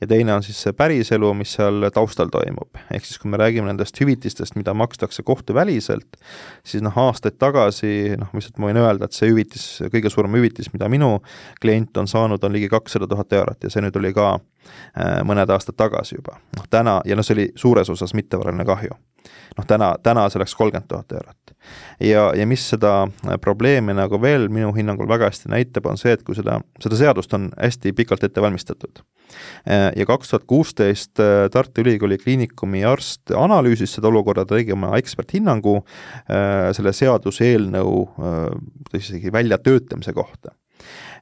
[0.01, 2.81] ja teine on siis see päriselu, mis seal taustal toimub.
[2.91, 6.17] ehk siis, kui me räägime nendest hüvitistest, mida makstakse kohtuväliselt,
[6.65, 10.73] siis noh, aastaid tagasi noh, lihtsalt ma võin öelda, et see hüvitis, kõige suurem hüvitis,
[10.73, 11.19] mida minu
[11.61, 14.60] klient on saanud, on ligi kakssada tuhat eurot ja see nüüd oli ka Äh,
[15.25, 16.39] mõned aastad tagasi juba.
[16.57, 18.97] noh, täna, ja noh, see oli suures osas mittevaraline kahju.
[19.57, 21.55] noh, täna, täna see oleks kolmkümmend tuhat eurot.
[22.01, 26.13] ja, ja mis seda äh, probleemi nagu veel minu hinnangul väga hästi näitab, on see,
[26.17, 29.03] et kui seda, seda seadust on hästi pikalt ette valmistatud.
[29.69, 31.21] Äh, ja kaks tuhat kuusteist
[31.53, 35.81] Tartu Ülikooli Kliinikumi arst analüüsis seda olukorda, ta tegi oma eksperthinnangu
[36.77, 37.93] selle seaduseelnõu
[38.97, 40.55] isegi väljatöötamise kohta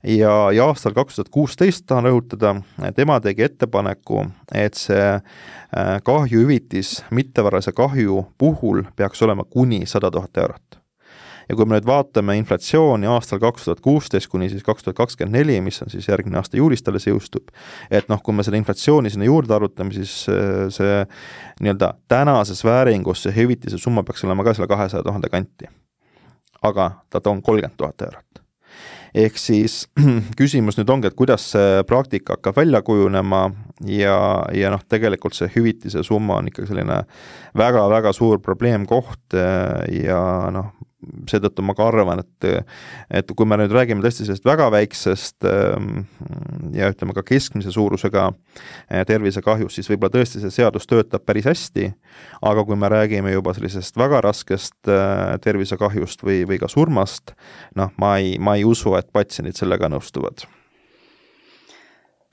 [0.03, 2.55] ja, ja aastal kaks tuhat kuusteist tahan rõhutada,
[2.97, 5.23] tema tegi ettepaneku, et see äh,
[6.05, 10.79] kahjuhüvitis mittevaralise kahju puhul peaks olema kuni sada tuhat eurot
[11.49, 15.39] ja kui me nüüd vaatame inflatsiooni aastal kaks tuhat kuusteist kuni siis kaks tuhat kakskümmend
[15.39, 17.53] neli, mis on siis järgmine aasta juulist alles jõustub,
[17.91, 21.03] et noh, kui me seda inflatsiooni sinna juurde arvutame, siis äh, see
[21.65, 25.73] nii-öelda tänases vääringus see hüvitise summa peaks olema ka selle kahesaja tuhande kanti.
[26.63, 28.38] aga ta on kolmkümmend tuhat eurot
[29.15, 29.81] ehk siis
[30.41, 33.47] küsimus nüüd ongi, et kuidas see praktika hakkab välja kujunema
[33.89, 34.19] ja,
[34.55, 37.03] ja noh, tegelikult see hüvitise summa on ikkagi selline
[37.59, 40.23] väga-väga suur probleemkoht ja
[40.55, 40.73] noh,
[41.31, 42.47] seetõttu ma ka arvan, et
[43.21, 46.03] et kui me nüüd räägime tõesti sellest väga väiksest ähm,
[46.75, 51.93] ja ütleme ka keskmise suurusega äh, tervisekahjust, siis võib-olla tõesti see seadus töötab päris hästi,
[52.51, 57.35] aga kui me räägime juba sellisest väga raskest äh, tervisekahjust või, või ka surmast,
[57.79, 60.49] noh, ma ei, ma ei usu, et patsiendid sellega nõustuvad.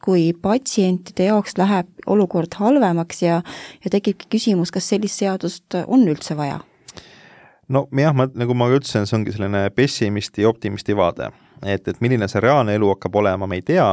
[0.06, 3.42] Kui patsientide jaoks läheb olukord halvemaks ja,
[3.82, 6.62] ja tekibki küsimus, kas sellist seadust on üldse vaja
[7.68, 11.32] no jah, ma, nagu ma ütlesin, see ongi selline pessimisti ja optimisti vaade.
[11.66, 13.88] et, et milline see reaalne elu hakkab olema, me ei tea,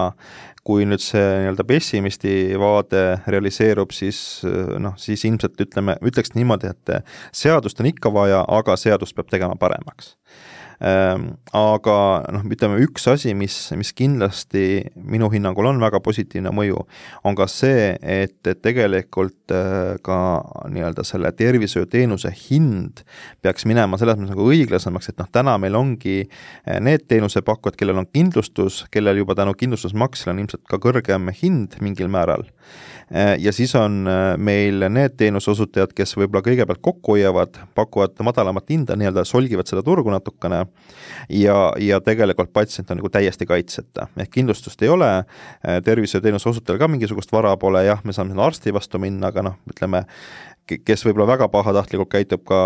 [0.67, 4.43] kui nüüd see nii-öelda pessimisti vaade realiseerub, siis
[4.83, 9.57] noh, siis ilmselt ütleme, ütleks niimoodi, et seadust on ikka vaja, aga seadust peab tegema
[9.59, 10.17] paremaks
[10.83, 11.97] aga
[12.35, 16.81] noh, ütleme üks asi, mis, mis kindlasti minu hinnangul on väga positiivne mõju,
[17.29, 20.17] on ka see, et, et tegelikult äh, ka
[20.73, 23.05] nii-öelda selle tervishoiuteenuse hind
[23.45, 28.03] peaks minema selles mõttes nagu õiglasemaks, et noh, täna meil ongi äh, need teenusepakkujad, kellel
[28.03, 32.43] on kindlustus, kellel juba tänu kindlustusmaksele on ilmselt ka kõrgem hind mingil määral.
[33.15, 34.03] Äh, ja siis on
[34.43, 40.11] meil need teenuseosutajad, kes võib-olla kõigepealt kokku hoiavad, pakuvad madalamat hinda, nii-öelda solgivad seda turgu
[40.11, 40.65] natukene
[41.29, 46.81] ja, ja tegelikult patsient on nagu täiesti kaitseta, ehk kindlustust ei ole, äh, tervishoiuteenuse osutajal
[46.81, 50.05] ka mingisugust vara pole, jah, me saame sinna arsti vastu minna, aga noh, ütleme,
[50.67, 52.61] kes võib-olla väga pahatahtlikult käitub, ka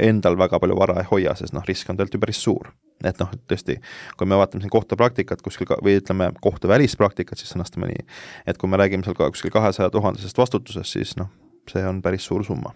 [0.00, 2.72] endal väga palju vara ei hoia, sest noh, risk on tegelikult ju päris suur.
[3.04, 3.78] et noh, tõesti,
[4.20, 8.04] kui me vaatame siin kohtupraktikat kuskil ka, või ütleme, kohtuvälist praktikat, siis sõnastame nii,
[8.46, 11.32] et kui me räägime seal ka kuskil kahesaja tuhandesest vastutusest, siis noh,
[11.70, 12.74] see on päris suur summa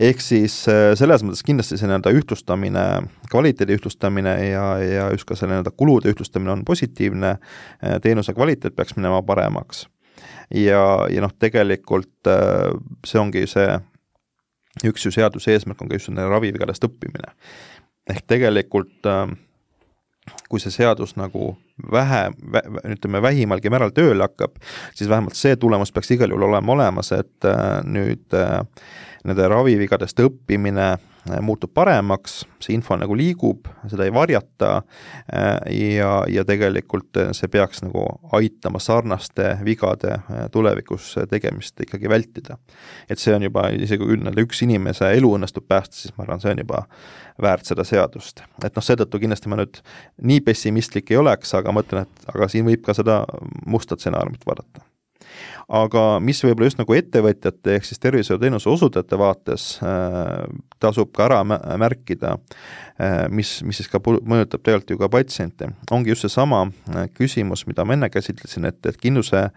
[0.00, 2.84] ehk siis äh, selles mõttes kindlasti see nii-öelda ühtlustamine,
[3.30, 8.76] kvaliteedi ühtlustamine ja, ja just ka selle nii-öelda kulude ühtlustamine on positiivne, äh, teenuse kvaliteet
[8.76, 9.86] peaks minema paremaks
[10.54, 12.70] ja, ja noh, tegelikult äh,
[13.06, 13.78] see ongi see
[14.86, 17.34] üks ju seaduse eesmärk on ka just nende ravivigadest õppimine.
[18.08, 19.08] ehk tegelikult
[20.48, 21.56] kui see seadus nagu
[21.92, 22.22] vähe,
[22.88, 24.56] ütleme vähimalgi määral tööle hakkab,
[24.94, 28.60] siis vähemalt see tulemus peaks igal juhul olema olemas, et äh, nüüd äh,
[29.28, 30.96] nende ravivigadest õppimine
[31.44, 35.48] muutub paremaks, see info nagu liigub, seda ei varjata äh,
[35.96, 38.04] ja, ja tegelikult äh, see peaks nagu
[38.36, 40.18] aitama sarnaste vigade
[40.54, 42.58] tulevikus tegemist ikkagi vältida.
[43.08, 46.42] et see on juba, isegi kui nii-öelda üks inimese elu õnnestub päästa, siis ma arvan,
[46.42, 46.84] see on juba
[47.42, 48.44] väärt seda seadust.
[48.64, 49.82] et noh, seetõttu kindlasti ma nüüd
[50.22, 53.22] nii pessimistlik ei oleks, aga ma ütlen, et aga siin võib ka seda
[53.66, 54.87] musta stsenaariumit vaadata
[55.68, 60.46] aga mis võib-olla just nagu ettevõtjate ehk siis tervishoiuteenuse osutajate vaates äh,
[60.80, 66.14] tasub ka ära märkida äh,, mis, mis siis ka mõjutab tegelikult ju ka patsiente, ongi
[66.14, 69.48] just seesama äh, küsimus, mida ma enne käsitlesin, et, et kindluse,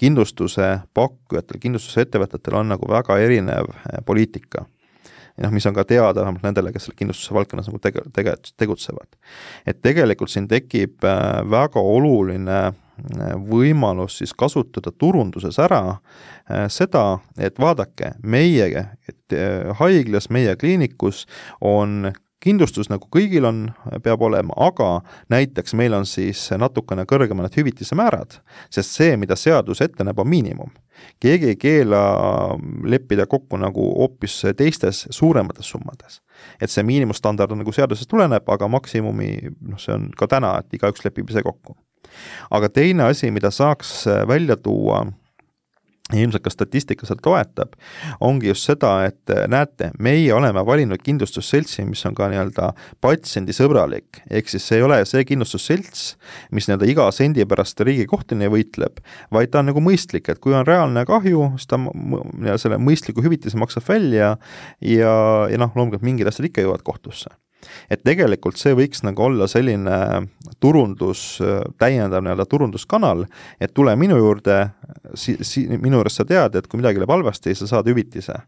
[0.00, 4.66] kindlustuse pakkujatel, kindlustusettevõtetel on nagu väga erinev äh, poliitika
[5.40, 8.36] ja noh, mis on ka teada vähemalt nendele, kes selle kindlustuse valdkonnas nagu tege-, tege-,
[8.60, 9.08] tegutsevad.
[9.66, 12.60] et tegelikult siin tekib äh, väga oluline
[13.50, 18.68] võimalus siis kasutada turunduses ära äh, seda, et vaadake, meie
[19.08, 21.26] et äh, haiglas, meie kliinikus
[21.60, 23.64] on kindlustus nagu kõigil on,
[24.02, 25.00] peab olema, aga
[25.32, 28.40] näiteks meil on siis natukene kõrgemad hüvitise määrad,
[28.72, 30.72] sest see, mida seadus ette näeb, on miinimum.
[31.20, 32.00] Keegi ei keela
[32.84, 36.20] leppida kokku nagu hoopis teistes suuremates summades.
[36.60, 40.78] et see miinimumstandard on nagu seadusest tuleneb, aga maksimumi, noh, see on ka täna, et
[40.78, 41.76] igaüks lepib ise kokku
[42.50, 45.04] aga teine asi, mida saaks välja tuua,
[46.16, 47.74] ilmselt ka statistika seda toetab,
[48.24, 52.70] ongi just seda, et äh, näete, meie oleme valinud kindlustusseltsi, mis on ka nii-öelda
[53.04, 56.06] patsiendisõbralik, ehk siis see ei ole see kindlustusselts,
[56.54, 59.02] mis nii-öelda iga sendi pärast Riigikohtuni võitleb,
[59.34, 61.80] vaid ta on nagu mõistlik, et kui on reaalne kahju, siis ta
[62.60, 64.34] selle mõistliku hüvitise maksab välja
[64.80, 65.14] ja,
[65.50, 67.32] ja noh, loomulikult mingid asjad ikka jõuavad kohtusse
[67.90, 69.96] et tegelikult see võiks nagu olla selline
[70.60, 71.24] turundus,
[71.80, 73.24] täiendav nii-öelda turunduskanal,
[73.60, 74.58] et tule minu juurde,
[75.14, 78.40] si-, si-, minu juures sa tead, et kui midagi läheb halvasti, sa saad hüvitise.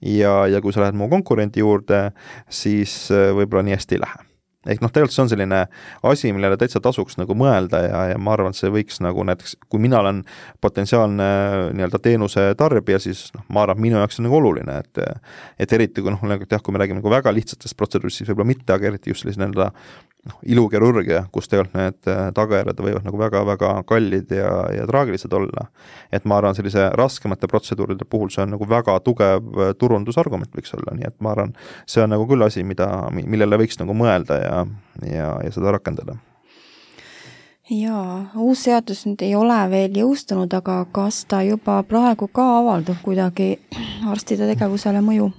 [0.00, 2.10] ja, ja kui sa lähed mu konkurendi juurde,
[2.48, 4.25] siis võib-olla nii hästi ei lähe
[4.66, 5.60] ehk noh, tegelikult see on selline
[6.10, 9.56] asi, millele täitsa tasuks nagu mõelda ja, ja ma arvan, et see võiks nagu näiteks,
[9.72, 10.22] kui mina olen
[10.64, 11.28] potentsiaalne
[11.76, 15.02] nii-öelda teenuse tarbija, siis noh, ma arvan, et minu jaoks on nagu oluline, et
[15.62, 18.52] et eriti kui noh, nagu jah, kui me räägime nagu väga lihtsatest protseduurist, siis võib-olla
[18.52, 19.70] mitte, aga eriti just sellise nii-öelda
[20.26, 25.66] noh, ilukirurgia, kus tegelikult need äh, tagajärjed võivad nagu väga-väga kallid ja, ja traagilised olla.
[26.12, 30.74] et ma arvan, sellise raskemate protseduuride puhul see on nagu väga tugev äh, turundusargument võiks
[30.76, 31.54] olla, nii et ma arvan,
[31.86, 34.64] see on nagu küll asi, mida, millele võiks nagu mõelda ja,
[35.06, 36.18] ja, ja seda rakendada
[37.70, 43.00] jaa, uus seadus nüüd ei ole veel jõustunud, aga kas ta juba praegu ka avaldab
[43.02, 43.56] kuidagi
[44.06, 45.32] arstide tegevusele mõju?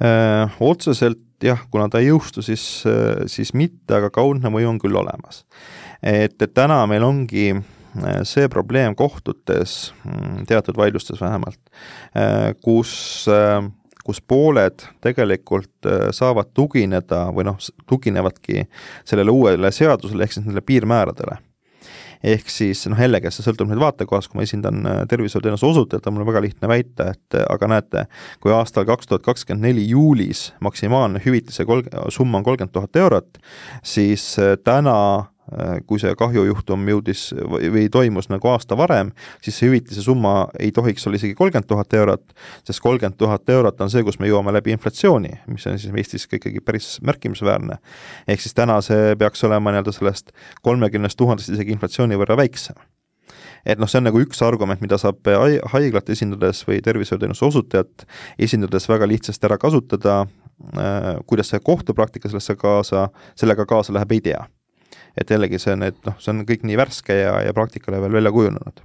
[0.00, 2.62] Äh, otseselt jah, kuna ta ei jõustu, siis,
[3.30, 5.44] siis mitte, aga kaudne mõju on küll olemas.
[6.02, 11.60] et, et täna meil ongi äh, see probleem kohtutes, mm, teatud vaidlustes vähemalt,
[12.16, 13.60] äh, kus, äh,
[14.04, 18.64] kus pooled tegelikult saavad tugineda või noh, tuginevadki
[19.04, 21.36] sellele uuele seadusele ehk siis nendele piirmääradele
[22.24, 26.18] ehk siis noh, jällegi see sõltub nüüd vaatekohast, kui ma esindan äh, tervishoiuteenuse osutajat, on
[26.18, 28.06] mul väga lihtne väita, et äh, aga näete,
[28.44, 33.40] kui aastal kaks tuhat kakskümmend neli juulis maksimaalne hüvitise kolm, summa on kolmkümmend tuhat eurot,
[33.82, 34.96] siis äh, täna
[35.86, 39.10] kui see kahjujuhtum jõudis või, või toimus nagu aasta varem,
[39.42, 42.36] siis see hüvitise summa ei tohiks olla isegi kolmkümmend tuhat eurot,
[42.66, 46.26] sest kolmkümmend tuhat eurot on see, kus me jõuame läbi inflatsiooni, mis on siis Eestis
[46.26, 47.76] ka ikkagi päris märkimisväärne.
[48.28, 50.32] ehk siis täna see peaks olema nii-öelda sellest
[50.62, 52.78] kolmekümnest tuhandest isegi inflatsiooni võrra väiksem.
[53.66, 55.26] Et noh, see on nagu üks argument, mida saab
[55.74, 58.06] haiglat esindades või tervishoiuteenuse osutajat
[58.38, 60.22] esindades väga lihtsasti ära kasutada,
[60.78, 64.46] äh, kuidas see kohtupraktika sellesse kaasa, sellega kaasa läheb, ei tea
[65.20, 68.16] et jällegi see on, et noh, see on kõik nii värske ja, ja praktikale veel
[68.18, 68.82] välja kujunenud.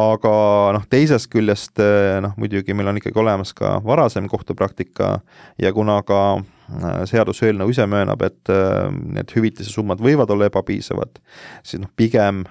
[0.00, 0.32] aga
[0.76, 5.16] noh, teisest küljest eh, noh, muidugi meil on ikkagi olemas ka varasem kohtupraktika
[5.58, 11.18] ja kuna ka eh, seaduseelnõu ise möönab, et eh, need hüvitise summad võivad olla ebapiisavad,
[11.62, 12.44] siis noh, pigem,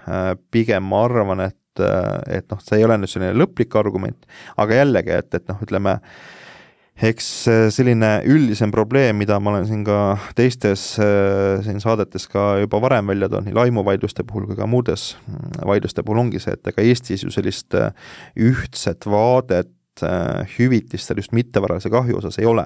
[0.51, 1.85] pigem ma arvan, et,
[2.27, 4.27] et noh, see ei ole nüüd selline lõplik argument,
[4.59, 5.99] aga jällegi, et, et noh, ütleme
[6.99, 12.58] eks äh, selline üldisem probleem, mida ma olen siin ka teistes äh, siin saadetes ka
[12.63, 16.58] juba varem välja toonud, nii laimuvaidluste puhul kui ka muudes mm, vaidluste puhul ongi see,
[16.58, 17.93] et ega Eestis ju sellist äh,
[18.35, 19.75] ühtset vaadet
[20.56, 22.63] hüvitistel just mittevaralise kahju osas ei ole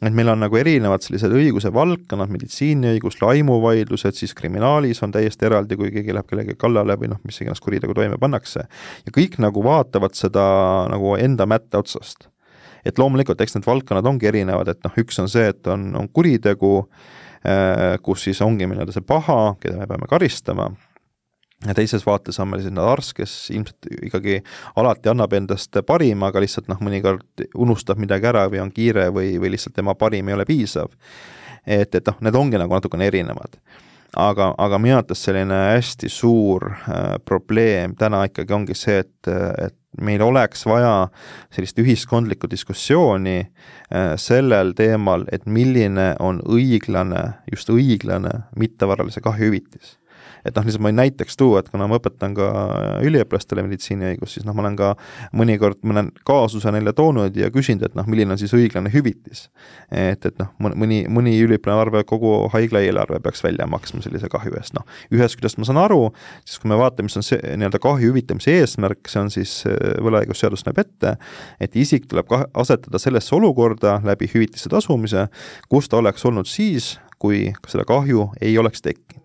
[0.00, 5.78] et meil on nagu erinevad sellised õiguse valdkonnad, meditsiiniõigus, laimuvaidlused, siis kriminaalis on täiesti eraldi,
[5.80, 8.66] kui keegi läheb kellegi kallale või noh, mis iganes kuritegu toime pannakse.
[9.04, 10.44] ja kõik nagu vaatavad seda
[10.92, 12.28] nagu enda mätta otsast
[12.84, 16.08] et loomulikult, eks need valdkonnad ongi erinevad, et noh, üks on see, et on, on
[16.08, 16.74] kuritegu,
[18.00, 20.70] kus siis ongi nii-öelda see paha, keda me peame karistama
[21.66, 24.40] ja teises vaates on meil selline arst, kes ilmselt ikkagi
[24.80, 29.34] alati annab endast parima, aga lihtsalt noh, mõnikord unustab midagi ära või on kiire või,
[29.40, 30.92] või lihtsalt tema parim ei ole piisav.
[31.66, 33.58] et, et noh, need ongi nagu natukene erinevad.
[34.16, 39.78] aga, aga minu arvates selline hästi suur äh, probleem täna ikkagi ongi see, et, et
[40.00, 41.08] meil oleks vaja
[41.54, 49.98] sellist ühiskondlikku diskussiooni äh, sellel teemal, et milline on õiglane, just õiglane mittevaralise kahjuhüvitis
[50.44, 52.48] et noh, lihtsalt ma võin näiteks tuua, et kuna ma õpetan ka
[53.04, 54.90] üliõpilastele meditsiiniõigust, siis noh, ma olen ka
[55.36, 59.48] mõnikord mõne kaasuse neile toonud ja küsinud, et noh, milline on siis õiglane hüvitis.
[59.90, 64.28] et, et noh, mõni, mõni üliõpilane arvab, et kogu haigla eelarve peaks välja maksma sellise
[64.32, 64.84] kahju eest, noh,
[65.14, 66.10] ühest küljest ma saan aru,
[66.44, 69.96] siis kui me vaatame, mis on see nii-öelda kahju hüvitamise eesmärk, see on siis, äh,
[70.04, 71.16] võlaõigusseadus näeb ette,
[71.60, 75.28] et isik tuleb ka asetada sellesse olukorda läbi hüvitise tasumise,
[75.72, 79.24] kus ta oleks olnud siis, kui seda kahju ei oleks tekkinud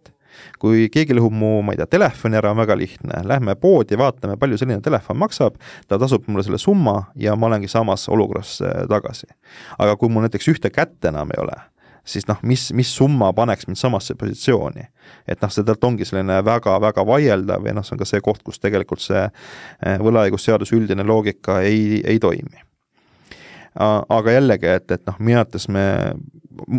[0.60, 4.38] kui keegi lõhub mu, ma ei tea, telefoni ära, on väga lihtne, lähme poodi, vaatame,
[4.40, 8.86] palju selline telefon maksab, ta tasub mulle selle summa ja ma olengi samas olukorras äh,
[8.90, 9.28] tagasi.
[9.78, 11.58] aga kui mul näiteks ühte kätt enam ei ole,
[12.06, 14.88] siis noh, mis, mis summa paneks mind samasse positsiooni.
[15.28, 18.44] et noh, see tegelikult ongi selline väga-väga vaieldav ja noh, see on ka see koht,
[18.44, 22.69] kus tegelikult see äh, võlaõigusseaduse üldine loogika ei, ei toimi
[23.80, 25.86] aga jällegi, et, et noh, minu arvates me,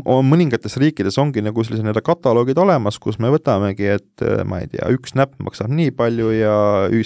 [0.04, 4.70] on mõningates riikides ongi nagu sellised nii-öelda kataloogid olemas, kus me võtamegi, et ma ei
[4.72, 6.54] tea, üks näpp maksab nii palju ja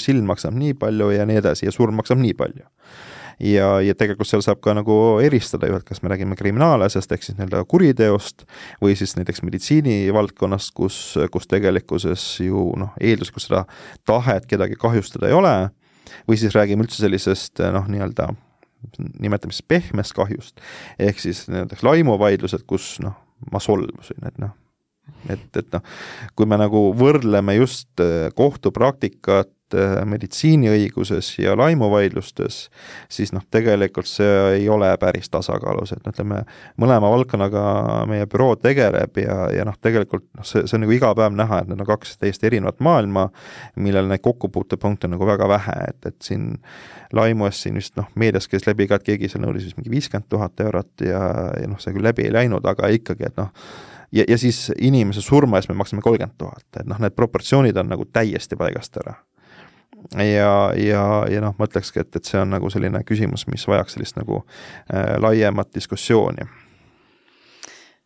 [0.02, 2.66] silm maksab nii palju ja nii edasi ja surm maksab nii palju.
[3.42, 7.24] Ja, ja tegelikult seal saab ka nagu eristada ju, et kas me räägime kriminaalasjast ehk
[7.26, 8.44] siis nii-öelda kuriteost
[8.82, 10.98] või siis näiteks meditsiinivaldkonnast, kus,
[11.34, 13.64] kus tegelikkuses ju noh, eelduslikult seda
[14.06, 15.54] tahet kedagi kahjustada ei ole,
[16.28, 18.30] või siis räägime üldse sellisest noh, nii-öelda
[19.20, 20.60] nimetame siis pehmest kahjust,
[20.98, 23.16] ehk siis näiteks laimuvaidlused, kus noh,
[23.52, 24.54] ma solvusin, et noh,
[25.28, 25.84] et, et noh,
[26.36, 32.58] kui me nagu võrdleme just äh, kohtupraktikat äh, meditsiiniõiguses ja laimuvaidlustes,
[33.08, 36.42] siis noh, tegelikult see ei ole päris tasakaalus, et no ütleme,
[36.80, 37.64] mõlema valdkonnaga
[38.10, 41.62] meie büroo tegeleb ja, ja noh, tegelikult noh, see, see on nagu iga päev näha,
[41.62, 43.30] et need on kaks täiesti erinevat maailma,
[43.80, 46.52] millel neid kokkupuutepunkte on nagu väga vähe, et, et siin
[47.14, 49.92] laimu eest siin vist noh, meedias käis läbi ka, et keegi seal nõudis vist mingi
[49.94, 51.24] viiskümmend tuhat eurot ja,
[51.60, 53.52] ja noh, see küll läbi ei läinud, aga ikkagi, et noh,
[54.14, 57.90] ja, ja siis inimese surma eest me maksame kolmkümmend tuhat, et noh, need proportsioonid on
[57.94, 59.16] nagu täiesti paigast ära.
[60.12, 63.96] Ja, ja, ja noh, ma ütlekski, et, et see on nagu selline küsimus, mis vajaks
[63.96, 66.46] sellist nagu äh, laiemat diskussiooni.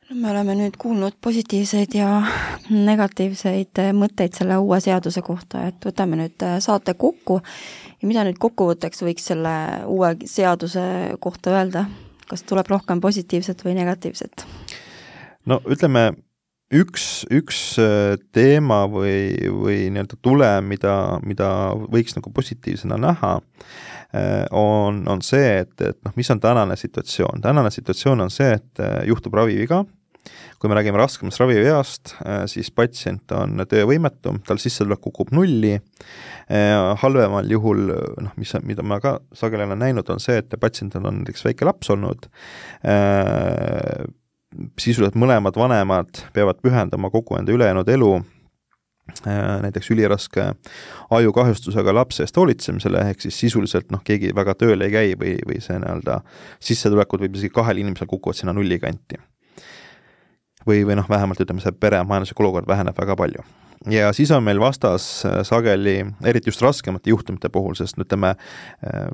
[0.08, 2.22] No me oleme nüüd kuulnud positiivseid ja
[2.90, 7.40] negatiivseid mõtteid selle uue seaduse kohta, et võtame nüüd äh, saate kokku.
[8.00, 9.54] Ja mida nüüd kokkuvõtteks võiks selle
[9.90, 10.84] uue seaduse
[11.20, 11.84] kohta öelda,
[12.30, 14.46] kas tuleb rohkem positiivset või negatiivset?
[15.48, 16.12] no ütleme,
[16.74, 20.94] üks, üks äh, teema või, või nii-öelda tulem, mida,
[21.24, 21.50] mida
[21.88, 23.34] võiks nagu positiivsena näha,
[24.12, 28.58] äh, on, on see, et, et noh, mis on tänane situatsioon, tänane situatsioon on see,
[28.58, 29.84] et äh, juhtub raviviga,
[30.60, 32.10] kui me räägime raskemast raviveast,
[32.50, 35.70] siis patsient on töövõimetu, tal sissetulek kukub nulli,
[37.00, 37.84] halvemal juhul
[38.26, 41.70] noh, mis, mida ma ka sageli olen näinud, on see, et patsiendil on näiteks väike
[41.70, 42.28] laps olnud,
[44.80, 50.46] sisuliselt mõlemad vanemad peavad pühendama kogu enda ülejäänud elu äh, näiteks üliraske
[51.10, 55.60] ajukahjustusega lapse eest hoolitsemisele, ehk siis sisuliselt noh, keegi väga tööl ei käi või, või
[55.64, 56.20] see nii-öelda
[56.70, 59.20] sissetulekud võib isegi kahel inimesel kukuvad sinna nulli kanti.
[60.66, 63.44] või, või noh, vähemalt ütleme, see pere majanduslik olukord väheneb väga palju.
[63.92, 68.34] ja siis on meil vastas äh, sageli, eriti just raskemate juhtumite puhul, sest ütleme,
[68.80, 69.12] äh,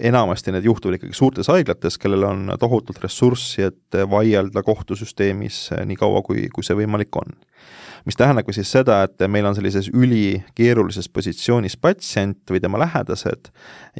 [0.00, 6.22] enamasti need juhtuvad ikkagi suurtes haiglates, kellel on tohutult ressurssi, et vaielda kohtusüsteemis nii kaua,
[6.26, 7.34] kui, kui see võimalik on.
[8.06, 13.52] mis tähendabki siis seda, et meil on sellises ülikeerulises positsioonis patsient või tema lähedased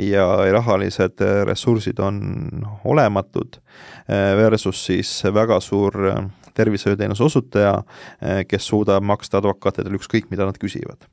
[0.03, 2.19] ja rahalised ressursid on
[2.85, 3.61] olematud,
[4.43, 5.95] versus siis väga suur
[6.55, 7.79] tervishoiuteenuse osutaja,
[8.49, 11.07] kes suudab maksta advokaatidele ükskõik, mida nad küsivad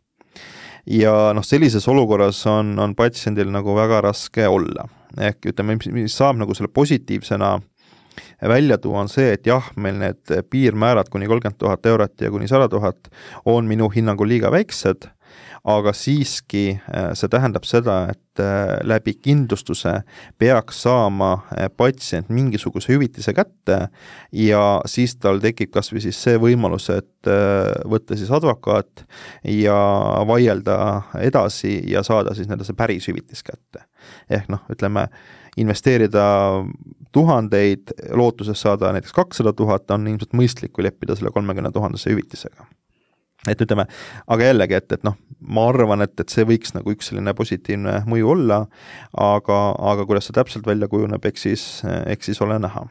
[0.89, 4.87] ja noh, sellises olukorras on, on patsiendil nagu väga raske olla.
[5.17, 7.57] ehk ütleme, mis saab nagu selle positiivsena
[8.49, 12.47] välja tuua, on see, et jah, meil need piirmäärad kuni kolmkümmend tuhat eurot ja kuni
[12.47, 13.09] sada tuhat
[13.45, 15.09] on minu hinnangul liiga väiksed
[15.63, 19.99] aga siiski äh, see tähendab seda, et äh, läbi kindlustuse
[20.39, 23.79] peaks saama äh, patsient mingisuguse hüvitise kätte
[24.35, 27.07] ja siis tal tekib kas või siis see võimalus, et
[27.89, 29.03] võtta siis advokaat
[29.43, 29.75] ja
[30.27, 30.77] vaielda
[31.19, 33.83] edasi ja saada siis nii-öelda see päris hüvitis kätte.
[34.31, 35.09] ehk noh, ütleme,
[35.59, 36.23] investeerida
[37.11, 42.69] tuhandeid lootuses saada näiteks kakssada tuhat on ilmselt mõistlik, kui leppida selle kolmekümne tuhandese hüvitisega
[43.53, 43.85] et ütleme,
[44.27, 48.03] aga jällegi, et, et noh, ma arvan, et, et see võiks nagu üks selline positiivne
[48.09, 48.61] mõju olla,
[49.13, 49.59] aga,
[49.93, 51.65] aga kuidas see täpselt välja kujuneb, eks siis,
[52.09, 52.87] eks siis ole näha.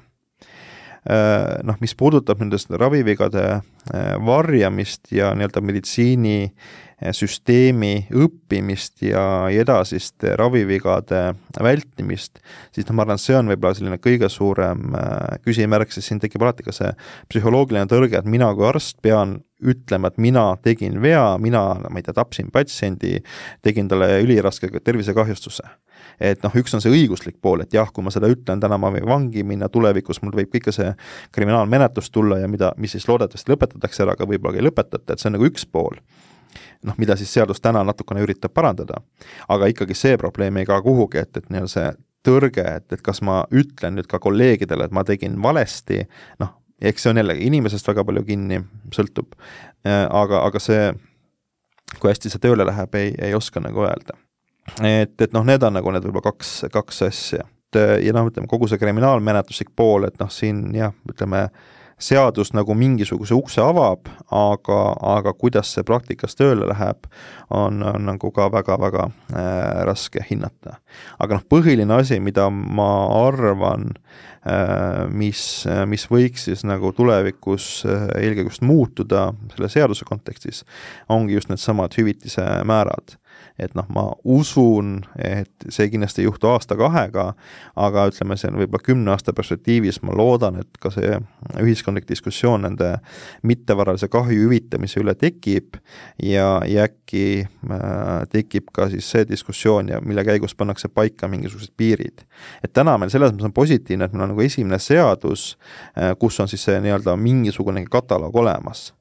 [1.09, 9.22] Äh, noh, mis puudutab nendest ravivigade äh, varjamist ja nii-öelda meditsiini äh, süsteemi õppimist ja
[9.55, 11.22] edasist ravivigade
[11.62, 12.40] vältimist,
[12.74, 14.96] siis noh, ma arvan, et see on võib-olla selline kõige suurem
[15.44, 16.90] küsimärk, sest siin tekib alati ka see
[17.30, 22.07] psühholoogiline tõrge, et mina kui arst pean ütlema, et mina tegin vea, mina, ma ei
[22.07, 23.18] tea, tapsin patsiendi,
[23.62, 25.66] tegin talle üliraske tervisekahjustuse.
[26.20, 28.90] et noh, üks on see õiguslik pool, et jah, kui ma seda ütlen, täna ma
[28.90, 30.88] võin vangi minna, tulevikus mul võib ikka see
[31.34, 35.22] kriminaalmenetlus tulla ja mida, mis siis loodetavasti lõpetatakse ära, aga võib-olla ka ei lõpetata, et
[35.22, 35.99] see on nagu üks pool
[36.86, 39.03] noh, mida siis seadus täna natukene üritab parandada.
[39.49, 41.88] aga ikkagi see probleem ei kao kuhugi, et, et nii-öelda see
[42.26, 46.03] tõrge, et, et kas ma ütlen nüüd ka kolleegidele, et ma tegin valesti,
[46.42, 48.61] noh, eks see on jällegi inimesest väga palju kinni,
[48.94, 49.36] sõltub.
[49.86, 50.90] Äh, aga, aga see,
[51.99, 54.18] kui hästi see tööle läheb, ei, ei oska nagu öelda.
[54.84, 57.46] et, et noh, need on nagu need võib-olla kaks, kaks asja.
[57.74, 61.49] ja noh, ütleme kogu see kriminaalmenetluslik pool, et noh, siin jah, ütleme
[61.99, 64.78] seadus nagu mingisuguse ukse avab, aga,
[65.16, 67.09] aga kuidas see praktikas tööle läheb,
[67.55, 70.78] on, on nagu ka väga-väga äh, raske hinnata.
[71.18, 72.90] aga noh, põhiline asi, mida ma
[73.26, 73.90] arvan
[74.46, 75.42] äh,, mis,
[75.90, 80.64] mis võiks siis nagu tulevikus äh, eelkõige just muutuda selle seaduse kontekstis,
[81.09, 83.18] ongi just needsamad hüvitise määrad
[83.59, 87.25] et noh, ma usun, et see kindlasti ei juhtu aasta-kahega,
[87.83, 91.17] aga ütleme, see on võib-olla kümne aasta perspektiivis, ma loodan, et ka see
[91.63, 92.95] ühiskondlik diskussioon nende
[93.47, 95.81] mittevaralise kahju hüvitamise üle tekib
[96.23, 101.75] ja, ja äkki äh, tekib ka siis see diskussioon ja mille käigus pannakse paika mingisugused
[101.77, 102.23] piirid.
[102.63, 105.51] et täna meil selles mõttes on positiivne, et meil on nagu esimene seadus
[105.97, 108.93] äh,, kus on siis see nii-öelda mingisugune kataloog olemas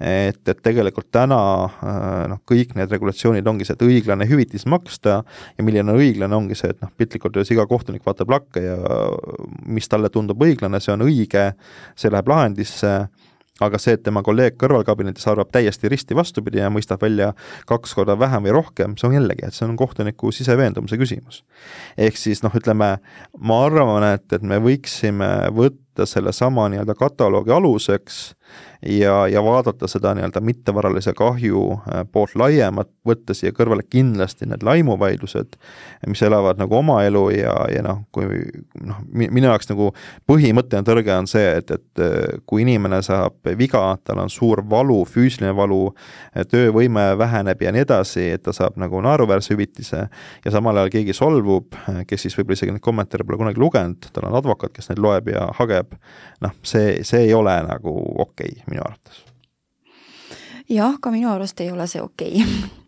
[0.00, 5.20] et, et tegelikult täna äh, noh, kõik need regulatsioonid ongi see, et õiglane hüvitis maksta
[5.24, 8.78] ja milline õiglane ongi see, et noh, piltlikult öeldes iga kohtunik vaatab lakke ja
[9.66, 11.50] mis talle tundub õiglane, see on õige,
[11.98, 12.94] see läheb lahendisse
[13.62, 17.30] aga see, et tema kolleeg kõrvalkabinetis arvab täiesti risti vastupidi ja mõistab välja
[17.70, 21.44] kaks korda vähem või rohkem, see on jällegi, et see on kohtuniku siseveendumuse küsimus.
[21.96, 22.96] ehk siis noh, ütleme,
[23.38, 28.34] ma arvan, et, et me võiksime võtta sellesama nii-öelda kataloogi aluseks
[28.86, 34.64] ja, ja vaadata seda nii-öelda mittevaralise kahju äh, poolt laiemat, võtta siia kõrvale kindlasti need
[34.66, 35.56] laimuvaidlused,
[36.06, 38.28] mis elavad nagu oma elu ja, ja noh, kui
[38.84, 39.90] noh, minu jaoks nagu
[40.28, 45.02] põhimõtteline tõrge on see, et, et äh, kui inimene saab viga, tal on suur valu,
[45.08, 45.82] füüsiline valu,
[46.50, 50.06] töövõime väheneb ja nii edasi, et ta saab nagu naeruväärse hüvitise
[50.44, 51.76] ja samal ajal keegi solvub,
[52.08, 55.30] kes siis võib-olla isegi neid kommentaare pole kunagi lugenud, tal on advokaat, kes neid loeb
[55.32, 55.94] ja hageb,
[56.44, 58.52] noh, see, see ei ole nagu okei.
[58.58, 59.24] okay, minu arvates.
[60.68, 62.82] jah, ka minu arust ei ole see okei okay.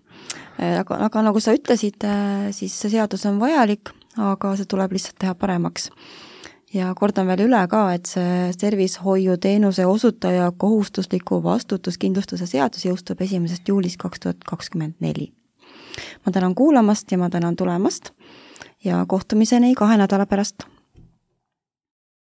[0.82, 5.18] aga, aga nagu sa ütlesid, äh, siis see seadus on vajalik, aga see tuleb lihtsalt
[5.20, 5.90] teha paremaks.
[6.74, 14.00] ja kordan veel üle ka, et see tervishoiuteenuse osutaja kohustusliku vastutuskindlustuse seadus jõustub esimesest juulist
[14.02, 15.32] kaks tuhat kakskümmend neli.
[16.24, 18.10] ma tänan kuulamast ja ma tänan tulemast
[18.84, 20.66] ja kohtumiseni kahe nädala pärast